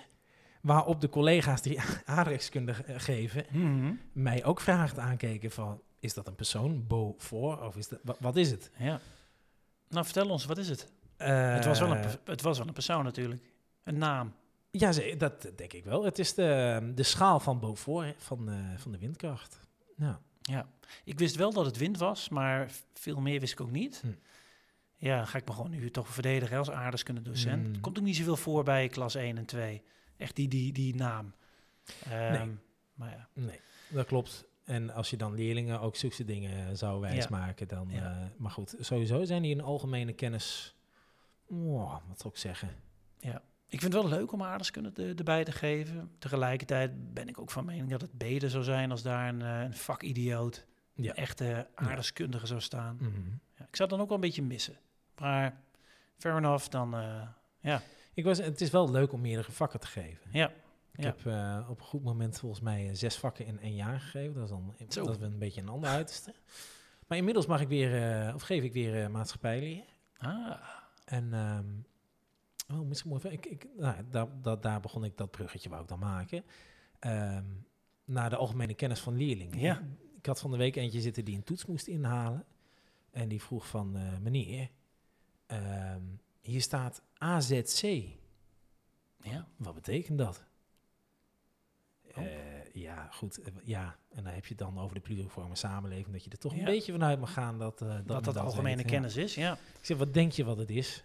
waarop 0.62 1.02
de 1.02 1.10
collega's 1.10 1.62
die 1.62 1.80
aardrijkskunde 2.06 2.74
ge- 2.74 3.00
geven, 3.00 3.46
Mhm. 3.50 3.94
mij 4.14 4.46
ook 4.46 4.60
vragend 4.60 5.00
aankeken 5.00 5.52
van, 5.52 5.82
is 6.00 6.14
dat 6.14 6.28
een 6.28 6.36
persoon, 6.36 6.88
Beaufort, 6.88 7.62
of 7.62 7.76
is 7.78 7.88
dat, 7.88 8.00
wa- 8.04 8.16
wat 8.20 8.36
is 8.36 8.52
het? 8.52 8.72
ja. 8.78 9.00
Nou, 9.94 10.06
vertel 10.06 10.30
ons, 10.30 10.46
wat 10.46 10.58
is 10.58 10.70
het? 10.70 10.92
het, 11.18 11.66
was 11.66 11.80
wel 11.80 11.92
een, 11.92 12.04
Eh, 12.04 12.12
het 12.26 12.42
was 12.42 12.58
wel 12.58 12.68
een 12.68 12.74
persoon 12.74 13.04
natuurlijk. 13.04 13.42
Een 13.84 13.98
naam. 13.98 14.34
Ja, 14.72 14.92
dat 15.18 15.42
denk 15.56 15.74
ik 15.74 15.84
wel. 15.84 16.04
Het 16.04 16.20
is 16.20 16.34
de, 16.34 16.92
de 16.96 17.04
schaal 17.04 17.40
van 17.40 17.60
Beaufort, 17.60 18.16
van, 18.18 18.50
eh, 18.50 18.56
van 18.78 18.92
de 18.92 18.98
windkracht. 18.98 19.60
Ja. 19.98 20.20
Ja, 20.42 20.68
ik 21.04 21.20
wist 21.20 21.36
wel 21.36 21.54
dat 21.54 21.66
het 21.66 21.78
wind 21.78 21.98
was, 21.98 22.30
maar 22.30 22.72
veel 22.94 23.20
meer 23.22 23.40
wist 23.40 23.54
ik 23.54 23.62
ook 23.62 23.72
niet. 23.72 24.00
Hm. 24.02 24.08
Ja, 24.96 25.26
ga 25.26 25.38
ik 25.38 25.48
me 25.48 25.54
gewoon 25.54 25.70
nu 25.70 25.90
toch 25.90 26.08
verdedigen 26.08 26.58
als 26.58 26.72
aardrijkskundedocent. 26.72 27.68
Mm. 27.68 27.80
Komt 27.82 27.98
ook 27.98 28.04
niet 28.04 28.16
zoveel 28.16 28.36
voor 28.36 28.64
bij 28.64 28.88
klas 28.88 29.16
1 29.16 29.38
en 29.38 29.46
2. 29.46 29.82
Echt 30.18 30.36
die, 30.36 30.48
die, 30.48 30.74
die 30.74 30.96
naam. 30.96 31.34
Ehm, 32.10 32.32
Nee. 32.32 32.58
Maar 32.94 33.10
ja, 33.10 33.28
Nee, 33.34 33.60
dat 33.88 34.06
klopt. 34.06 34.46
En 34.63 34.89
als 34.89 35.10
je 35.10 35.17
dan 35.17 35.34
leerlingen 35.36 35.79
ook 35.79 35.96
zulke 35.96 36.25
dingen 36.25 36.77
zou 36.77 37.00
wijsmaken, 37.01 37.67
dan... 37.67 37.88
Ja. 37.89 38.12
eh, 38.12 38.25
maar 38.38 38.51
goed, 38.51 38.75
sowieso 38.79 39.24
zijn 39.24 39.41
die 39.41 39.55
een 39.55 39.62
algemene 39.62 40.13
kennis... 40.13 40.75
Oh, 41.48 41.91
wat 42.08 42.20
zou 42.20 42.34
ik 42.34 42.39
zeggen? 42.39 42.70
ik 43.67 43.79
vind 43.82 43.93
het 43.93 44.01
wel 44.03 44.12
leuk 44.12 44.32
om 44.32 44.41
aardrijkskunde 44.43 44.91
te- 44.91 45.13
erbij 45.17 45.43
te 45.43 45.51
geven. 45.51 46.12
Tegelijkertijd 46.20 47.13
ben 47.13 47.27
ik 47.27 47.39
ook 47.39 47.51
van 47.51 47.65
mening 47.65 47.89
dat 47.89 48.01
het 48.01 48.17
beter 48.17 48.50
zou 48.50 48.63
zijn 48.63 48.91
als 48.91 49.01
daar 49.01 49.29
een, 49.29 49.41
eh, 49.41 49.62
een 49.62 49.74
vakidioot, 49.74 50.65
Ja. 50.93 51.10
een 51.10 51.15
echte 51.15 51.67
aardrijkskundige 51.75 52.46
zou 52.46 52.62
staan. 52.62 52.96
Mhm. 53.00 53.29
Ja, 53.58 53.65
ik 53.70 53.75
zou 53.75 53.89
het 53.89 53.89
dan 53.89 54.00
ook 54.00 54.08
wel 54.08 54.15
een 54.15 54.22
beetje 54.24 54.41
missen. 54.41 54.77
Maar 55.20 55.62
fair 56.17 56.38
enough, 56.38 56.67
dan 56.70 56.93
eh, 56.96 57.27
ja. 57.60 57.82
Ik 58.13 58.24
was, 58.24 58.38
het 58.38 58.62
is 58.62 58.70
wel 58.70 58.91
leuk 58.91 59.12
om 59.12 59.22
meerdere 59.22 59.51
vakken 59.51 59.79
te 59.79 59.88
geven. 59.88 60.29
Ja, 60.32 60.51
Ik 60.96 61.04
heb 61.04 61.26
eh, 61.26 61.68
op 61.70 61.80
een 61.80 61.86
goed 61.86 62.04
moment 62.04 62.40
volgens 62.40 62.62
mij 62.62 62.90
eh, 62.90 62.96
zes 62.96 63.18
vakken 63.18 63.46
in 63.46 63.60
één 63.60 63.76
jaar 63.76 64.00
gegeven. 64.00 64.34
Dat 64.34 64.44
is 64.44 64.50
dan 64.50 64.76
Zo. 64.90 65.06
dat 65.06 65.16
is 65.16 65.22
een 65.22 65.38
beetje 65.38 65.62
een 65.62 65.70
ander 65.70 65.90
uiterste. 65.90 66.34
Maar 67.08 67.18
inmiddels 67.18 67.46
mag 67.46 67.62
ik 67.62 67.68
weer, 67.68 68.22
eh, 68.28 68.36
of 68.36 68.42
geef 68.42 68.64
ik 68.64 68.74
weer 68.74 69.04
eh 69.04 69.10
maatschappijleer. 69.10 69.84
Ah, 70.18 70.60
En 71.06 71.34
ehm, 71.34 71.68
oh, 72.80 72.88
misschien 72.88 73.10
moet 73.10 73.24
ik, 73.26 73.46
ik, 73.46 73.68
nou, 73.78 73.96
daar, 74.10 74.28
daar, 74.42 74.60
daar 74.62 74.80
begon 74.80 75.04
ik 75.04 75.18
dat 75.18 75.32
bruggetje 75.32 75.70
wou 75.70 75.82
ik 75.82 75.88
dan 75.88 76.00
maken. 76.00 76.44
Ehm, 77.00 77.46
naar 78.06 78.30
de 78.30 78.36
algemene 78.36 78.74
kennis 78.74 79.00
van 79.00 79.18
leerlingen. 79.18 79.60
Ja. 79.60 79.82
Ik 80.18 80.26
had 80.26 80.40
van 80.40 80.52
de 80.52 80.58
week 80.58 80.76
eentje 80.76 81.02
zitten 81.02 81.26
die 81.26 81.36
een 81.36 81.44
toets 81.44 81.66
moest 81.66 81.88
inhalen. 81.88 82.46
En 83.12 83.28
die 83.28 83.42
vroeg 83.42 83.68
van, 83.68 83.98
meneer, 84.22 84.70
ehm, 85.46 86.02
hier 86.42 86.62
staat 86.62 87.02
AZC. 87.18 87.82
ja. 89.22 89.48
Wat 89.58 89.74
betekent 89.74 90.18
dat? 90.18 90.44
Oh. 92.15 92.24
Eh, 92.24 92.32
ja, 92.74 93.08
goed. 93.12 93.41
eh, 93.41 93.51
ja, 93.63 93.96
en 94.15 94.24
dan 94.24 94.34
heb 94.34 94.43
je 94.43 94.50
het 94.50 94.58
dan 94.58 94.79
over 94.79 94.96
de 94.96 95.01
pluriforme 95.01 95.55
samenleving. 95.55 96.12
Dat 96.13 96.24
je 96.24 96.29
er 96.29 96.38
toch 96.38 96.53
een 96.53 96.63
beetje 96.63 96.91
vanuit 96.91 97.20
mag 97.20 97.34
gaan 97.34 97.58
dat 97.60 97.82
eh, 97.82 97.88
dat, 97.88 98.08
Dat 98.08 98.24
dat 98.24 98.38
algemene 98.38 98.75
weet, 98.75 98.86
kennis 98.86 99.15
is, 99.15 99.36
ja. 99.36 99.53
Ik 99.53 99.86
zeg, 99.86 99.98
wat 99.98 100.13
denk 100.13 100.32
je 100.32 100.43
wat 100.43 100.58
het 100.58 100.70
is? 100.70 101.03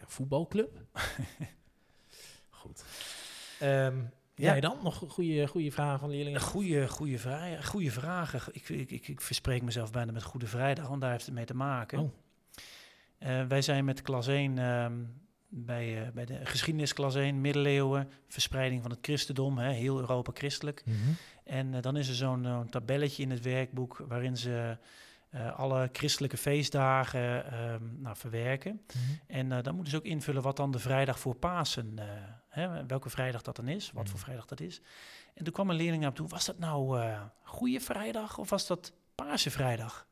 Een 0.00 0.08
voetbalclub? 0.08 0.82
Goed. 2.50 2.84
Ehm, 3.60 3.96
Ja. 4.34 4.50
Jij 4.50 4.60
dan? 4.60 4.78
Nog 4.82 5.04
goede, 5.08 5.46
goede 5.48 5.70
vragen 5.70 5.98
van 5.98 6.10
leerlingen? 6.10 6.40
Goeie, 6.40 6.88
goede, 6.88 7.18
vragen, 7.18 7.64
goede 7.64 7.90
vragen. 7.90 8.42
Ik, 8.54 8.68
ik, 8.68 8.90
ik, 8.90 9.08
ik 9.08 9.20
verspreek 9.20 9.62
mezelf 9.62 9.90
bijna 9.90 10.12
met 10.12 10.22
Goede 10.22 10.46
Vrijdag, 10.46 10.88
want 10.88 11.00
daar 11.00 11.10
heeft 11.10 11.24
het 11.26 11.34
mee 11.34 11.44
te 11.44 11.54
maken. 11.54 11.98
Oh. 11.98 12.10
Wij 13.48 13.62
zijn 13.62 13.84
met 13.84 14.02
klas 14.02 14.26
1 14.26 14.58
ehm, 14.58 15.04
bij, 15.48 16.02
eh, 16.02 16.12
bij 16.12 16.24
de 16.24 16.46
geschiedenisklas 16.46 17.14
1, 17.14 17.40
middeleeuwen, 17.40 18.10
verspreiding 18.28 18.82
van 18.82 18.90
het 18.90 19.00
christendom, 19.02 19.58
hè, 19.58 19.72
heel 19.72 19.98
Europa 19.98 20.32
christelijk. 20.34 20.82
Mhm. 20.84 20.96
En 21.44 21.74
eh, 21.74 21.82
dan 21.82 21.96
is 21.96 22.08
er 22.08 22.14
zo'n 22.14 22.66
tabelletje 22.70 23.22
in 23.22 23.30
het 23.30 23.42
werkboek 23.42 24.04
waarin 24.08 24.36
ze 24.36 24.76
eh, 25.30 25.58
alle 25.58 25.88
christelijke 25.92 26.36
feestdagen 26.36 27.52
ehm, 27.52 28.00
nou, 28.00 28.16
verwerken. 28.16 28.80
Mhm. 28.86 29.04
En 29.26 29.62
dan 29.62 29.74
moeten 29.74 29.90
ze 29.92 29.96
ook 29.96 30.04
invullen 30.04 30.42
wat 30.42 30.56
dan 30.56 30.70
de 30.70 30.78
vrijdag 30.78 31.18
voor 31.18 31.34
Pasen, 31.34 31.98
hè, 32.48 32.86
welke 32.86 33.10
vrijdag 33.10 33.42
dat 33.42 33.56
dan 33.56 33.68
is, 33.68 33.92
wat 33.92 34.08
voor 34.08 34.18
Mm. 34.18 34.24
vrijdag 34.24 34.46
dat 34.46 34.60
is. 34.60 34.80
En 35.34 35.44
toen 35.44 35.52
kwam 35.52 35.70
een 35.70 35.76
leerling 35.76 36.02
naar 36.02 36.10
me 36.10 36.16
toe, 36.16 36.28
was 36.28 36.44
dat 36.44 36.58
nou 36.58 37.08
Goede 37.42 37.80
Vrijdag 37.80 38.38
of 38.38 38.50
was 38.50 38.66
dat 38.66 38.92
Paarse 39.14 39.50
Vrijdag? 39.50 40.07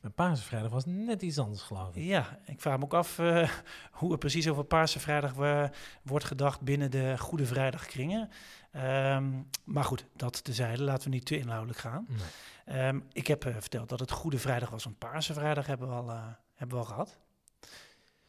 Mijn 0.00 0.14
Paasvrijdag 0.14 0.70
was 0.70 0.84
net 0.86 1.22
iets 1.22 1.38
anders, 1.38 1.62
geloof 1.62 1.96
ik. 1.96 2.02
Ja, 2.02 2.38
ik 2.44 2.60
vraag 2.60 2.78
me 2.78 2.84
ook 2.84 2.94
af 2.94 3.18
eh, 3.18 3.50
hoe 3.98 4.12
er 4.12 4.18
precies 4.18 4.48
over 4.48 4.64
Paarse 4.64 5.00
Vrijdag 5.00 5.36
eh, 5.36 5.64
wordt 6.02 6.24
gedacht 6.24 6.60
binnen 6.60 6.90
de 6.90 7.14
Goede 7.18 7.46
Vrijdag 7.46 7.86
kringen. 7.86 8.30
Ehm, 8.70 9.42
maar 9.64 9.84
goed, 9.84 10.06
dat 10.16 10.44
tezijde. 10.44 10.82
Laten 10.82 11.04
we 11.04 11.14
niet 11.14 11.26
te 11.26 11.38
inhoudelijk 11.38 11.78
gaan. 11.78 12.06
Nee. 12.08 12.78
Ehm, 12.78 13.00
ik 13.12 13.26
heb 13.26 13.44
eh, 13.44 13.56
verteld 13.58 13.88
dat 13.88 14.00
het 14.00 14.10
Goede 14.10 14.38
Vrijdag 14.38 14.70
was. 14.70 14.84
Want 14.84 14.98
Paarse 14.98 15.32
Vrijdag 15.32 15.66
hebben 15.66 15.88
we 15.88 15.94
al, 15.94 16.08
hebben 16.54 16.78
we 16.78 16.84
al 16.84 16.88
gehad. 16.88 17.18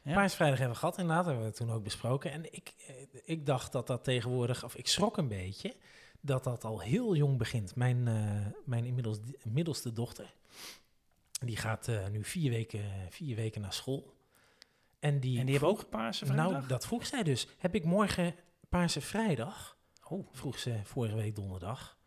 Ja. 0.01 0.13
Paarsvrijdag 0.13 0.57
hebben 0.59 0.75
we 0.75 0.81
gehad, 0.81 0.97
inderdaad, 0.97 1.25
hebben 1.25 1.45
we 1.45 1.51
toen 1.51 1.71
ook 1.71 1.83
besproken. 1.83 2.31
En 2.31 2.53
ik, 2.53 2.73
ik 3.23 3.45
dacht 3.45 3.71
dat 3.71 3.87
dat 3.87 4.03
tegenwoordig, 4.03 4.63
of 4.63 4.75
ik 4.75 4.87
schrok 4.87 5.17
een 5.17 5.27
beetje, 5.27 5.75
dat 6.21 6.43
dat 6.43 6.63
al 6.63 6.79
heel 6.79 7.15
jong 7.15 7.37
begint. 7.37 7.75
Mijn, 7.75 8.03
mijn 8.65 8.85
inmiddels 8.85 9.19
middelste 9.43 9.93
dochter, 9.93 10.33
die 11.47 11.57
gaat 11.57 11.87
eh, 11.87 12.07
nu 12.07 12.23
vier 12.23 12.49
weken, 12.51 12.83
vier 13.09 13.35
weken 13.35 13.61
naar 13.61 13.73
school. 13.73 14.17
En 14.99 15.19
die, 15.19 15.39
En 15.39 15.45
die 15.45 15.53
hebben 15.55 15.69
ook 15.73 15.89
Paarse 15.89 16.25
Vrijdag? 16.25 16.51
Nou, 16.51 16.67
dat 16.67 16.85
vroeg 16.85 17.05
zij 17.05 17.23
dus. 17.23 17.47
Heb 17.57 17.75
ik 17.75 17.83
morgen 17.83 18.35
Paarse 18.69 19.01
Vrijdag? 19.01 19.77
Oh. 20.07 20.27
Vroeg 20.31 20.59
ze 20.59 20.79
vorige 20.83 21.15
week 21.15 21.35
donderdag. 21.35 21.97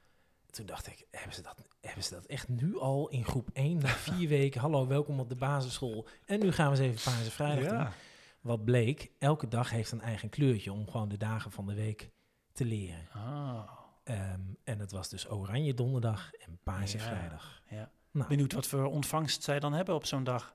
Toen 0.51 0.67
dacht 0.67 0.87
ik, 0.87 1.07
hebben 1.11 1.35
ze 1.35 1.43
dat, 1.43 1.63
hebben 1.81 2.05
ze 2.05 2.15
dat 2.15 2.27
echt 2.27 2.49
nu 2.49 2.79
al 2.79 3.09
in 3.09 3.25
groep 3.25 3.49
1 3.53 3.79
na 3.79 3.89
vier 4.09 4.29
weken? 4.29 4.61
Hallo, 4.61 4.87
welkom 4.87 5.21
op 5.21 5.29
de 5.29 5.35
basisschool. 5.37 6.07
En 6.27 6.41
nu 6.41 6.53
gaan 6.53 6.73
we 6.73 6.79
eens 6.83 6.87
even 6.97 7.13
Paarse 7.13 7.31
Vrijdag 7.31 7.69
doen. 7.69 7.79
ja. 7.79 7.93
Wat 8.41 8.65
bleek, 8.65 9.11
elke 9.19 9.49
dag 9.49 9.71
heeft 9.71 9.93
een 9.93 10.01
eigen 10.01 10.29
kleurtje 10.29 10.73
om 10.73 10.91
gewoon 10.91 11.09
de 11.09 11.17
dagen 11.17 11.51
van 11.51 11.67
de 11.67 11.75
week 11.75 12.11
te 12.53 12.65
leren. 12.65 13.09
Ah, 13.13 13.71
Ehm, 14.05 14.41
en 14.65 14.79
het 14.79 14.93
was 14.93 15.09
dus 15.09 15.31
oranje 15.31 15.75
donderdag 15.75 16.33
en 16.35 16.59
paarse 16.63 16.97
Ja. 16.99 17.03
vrijdag. 17.05 17.63
ja. 17.69 17.91
Nou. 18.13 18.29
Benieuwd 18.29 18.53
wat 18.53 18.67
voor 18.67 18.85
ontvangst 18.85 19.43
zij 19.43 19.61
dan 19.61 19.73
hebben 19.73 19.95
op 19.95 20.07
zo'n 20.07 20.25
dag. 20.25 20.55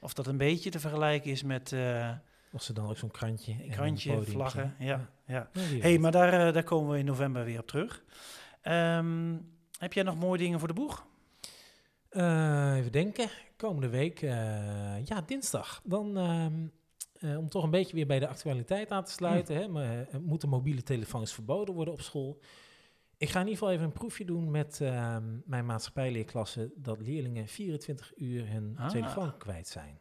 Of 0.00 0.14
dat 0.14 0.26
een 0.26 0.36
beetje 0.36 0.70
te 0.70 0.80
vergelijken 0.80 1.30
is 1.30 1.42
met 1.42 1.72
eh 1.72 2.10
Was 2.52 2.68
er 2.68 2.74
dan 2.74 2.88
ook 2.88 2.98
zo'n 2.98 3.10
krantje? 3.10 3.52
en 3.52 3.60
een 3.62 3.70
krantje, 3.70 4.22
vlaggen. 4.22 4.74
Ja, 4.78 5.10
ja. 5.26 5.48
Hey, 5.58 5.98
maar 5.98 6.12
daar, 6.12 6.46
eh, 6.46 6.54
daar 6.54 6.62
komen 6.62 6.92
we 6.92 6.98
in 6.98 7.04
november 7.04 7.44
weer 7.44 7.58
op 7.58 7.66
terug. 7.66 8.04
Ehm, 8.60 9.36
heb 9.78 9.92
jij 9.92 10.02
nog 10.02 10.16
mooie 10.16 10.38
dingen 10.38 10.58
voor 10.58 10.68
de 10.68 10.74
boeg? 10.74 11.06
Eh, 12.08 12.76
even 12.76 12.92
denken. 12.92 13.28
Komende 13.56 13.88
week, 13.88 14.20
ja, 15.04 15.20
dinsdag. 15.26 15.80
Dan, 15.84 16.16
ehm, 16.16 16.66
eh, 17.20 17.38
om 17.38 17.48
toch 17.48 17.64
een 17.64 17.70
beetje 17.70 17.96
weer 17.96 18.06
bij 18.06 18.18
de 18.18 18.28
actualiteit 18.28 18.90
aan 18.90 19.04
te 19.04 19.12
sluiten. 19.12 19.56
Hè, 19.56 19.68
maar, 19.68 20.06
moeten 20.20 20.48
mobiele 20.48 20.82
telefoons 20.82 21.32
verboden 21.32 21.74
worden 21.74 21.94
op 21.94 22.00
school? 22.00 22.40
Ik 23.22 23.28
ga 23.30 23.40
in 23.40 23.46
ieder 23.46 23.58
geval 23.58 23.72
even 23.72 23.84
een 23.84 23.92
proefje 23.92 24.24
doen 24.24 24.50
met 24.50 24.80
ehm, 24.80 25.24
mijn 25.44 25.66
maatschappijleerklasse... 25.66 26.72
dat 26.76 27.00
leerlingen 27.00 27.48
24 27.48 28.12
uur 28.16 28.48
hun 28.48 28.74
Ah. 28.78 28.88
telefoon 28.88 29.36
kwijt 29.36 29.68
zijn. 29.68 29.98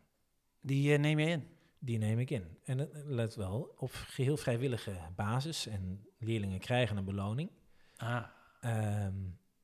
Die 0.62 0.94
eh, 0.94 1.00
neem 1.00 1.20
je 1.20 1.28
in. 1.28 1.44
Die 1.80 1.98
neem 1.98 2.20
ik 2.20 2.30
in. 2.30 2.44
En 2.64 2.78
het 2.78 2.90
let 3.06 3.36
wel, 3.36 3.74
op 3.78 3.92
geheel 3.94 4.38
vrijwillige 4.38 4.92
basis. 5.16 5.68
En 5.68 6.06
leerlingen 6.20 6.60
krijgen 6.60 6.98
een 6.98 7.06
beloning. 7.06 7.50
Ah, 7.98 8.24
Ehm, 8.62 9.14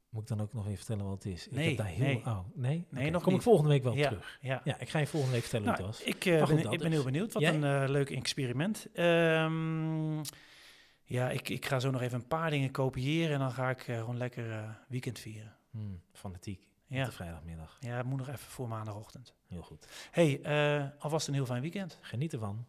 moet 0.09 0.21
ik 0.21 0.27
dan 0.27 0.41
ook 0.41 0.53
nog 0.53 0.65
even 0.65 0.77
vertellen 0.77 1.05
wat 1.05 1.23
het 1.23 1.33
is? 1.33 1.47
Nee, 1.51 1.63
ik 1.71 1.77
heb 1.77 1.85
daar 1.85 1.95
heel... 1.95 2.05
nee. 2.05 2.25
Oh, 2.25 2.39
nee? 2.55 2.85
Nee, 2.89 3.09
nog 3.11 3.21
Kom 3.21 3.31
niet. 3.31 3.41
ik 3.41 3.47
volgende 3.47 3.69
week 3.69 3.83
wel 3.83 3.93
ja, 3.95 4.07
terug. 4.07 4.37
Ja. 4.41 4.61
Ja, 4.63 4.79
ik 4.79 4.89
ga 4.89 4.99
je 4.99 5.07
volgende 5.07 5.33
week 5.35 5.43
vertellen 5.45 5.65
Nou, 5.67 5.77
hoe 5.77 5.87
het 5.87 5.97
was. 5.97 6.07
ik, 6.07 6.25
eh, 6.25 6.43
goed, 6.43 6.79
ben, 6.79 6.91
heel 6.91 7.03
benieuwd. 7.03 7.33
Wat 7.33 7.41
Jij? 7.41 7.53
een 7.53 7.63
eh, 7.83 7.89
leuk 7.89 8.09
experiment. 8.09 8.87
Ehm, 8.93 10.19
ja, 11.07 11.29
ik, 11.29 11.49
ik 11.49 11.65
ga 11.65 11.79
zo 11.79 11.91
nog 11.91 12.01
even 12.01 12.19
een 12.19 12.27
paar 12.27 12.49
dingen 12.49 12.71
kopiëren 12.71 13.33
en 13.33 13.39
dan 13.39 13.51
ga 13.51 13.69
ik 13.69 13.87
eh, 13.87 13.99
gewoon 13.99 14.17
lekker 14.17 14.51
eh, 14.51 14.69
weekend 14.87 15.19
vieren. 15.19 15.55
Hmm, 15.69 16.01
fanatiek. 16.13 16.67
Ja. 16.87 17.05
De 17.05 17.11
vrijdagmiddag. 17.11 17.77
ja, 17.79 17.97
het 17.97 18.05
moet 18.05 18.17
nog 18.17 18.27
even 18.27 18.39
voor 18.39 18.67
maandagochtend. 18.67 19.35
Heel 19.47 19.61
goed. 19.61 19.87
hey, 20.11 20.41
eh, 20.41 20.85
alvast 20.99 21.27
een 21.27 21.33
heel 21.33 21.45
fijn 21.45 21.61
weekend. 21.61 21.97
Geniet 22.01 22.33
ervan. 22.33 22.65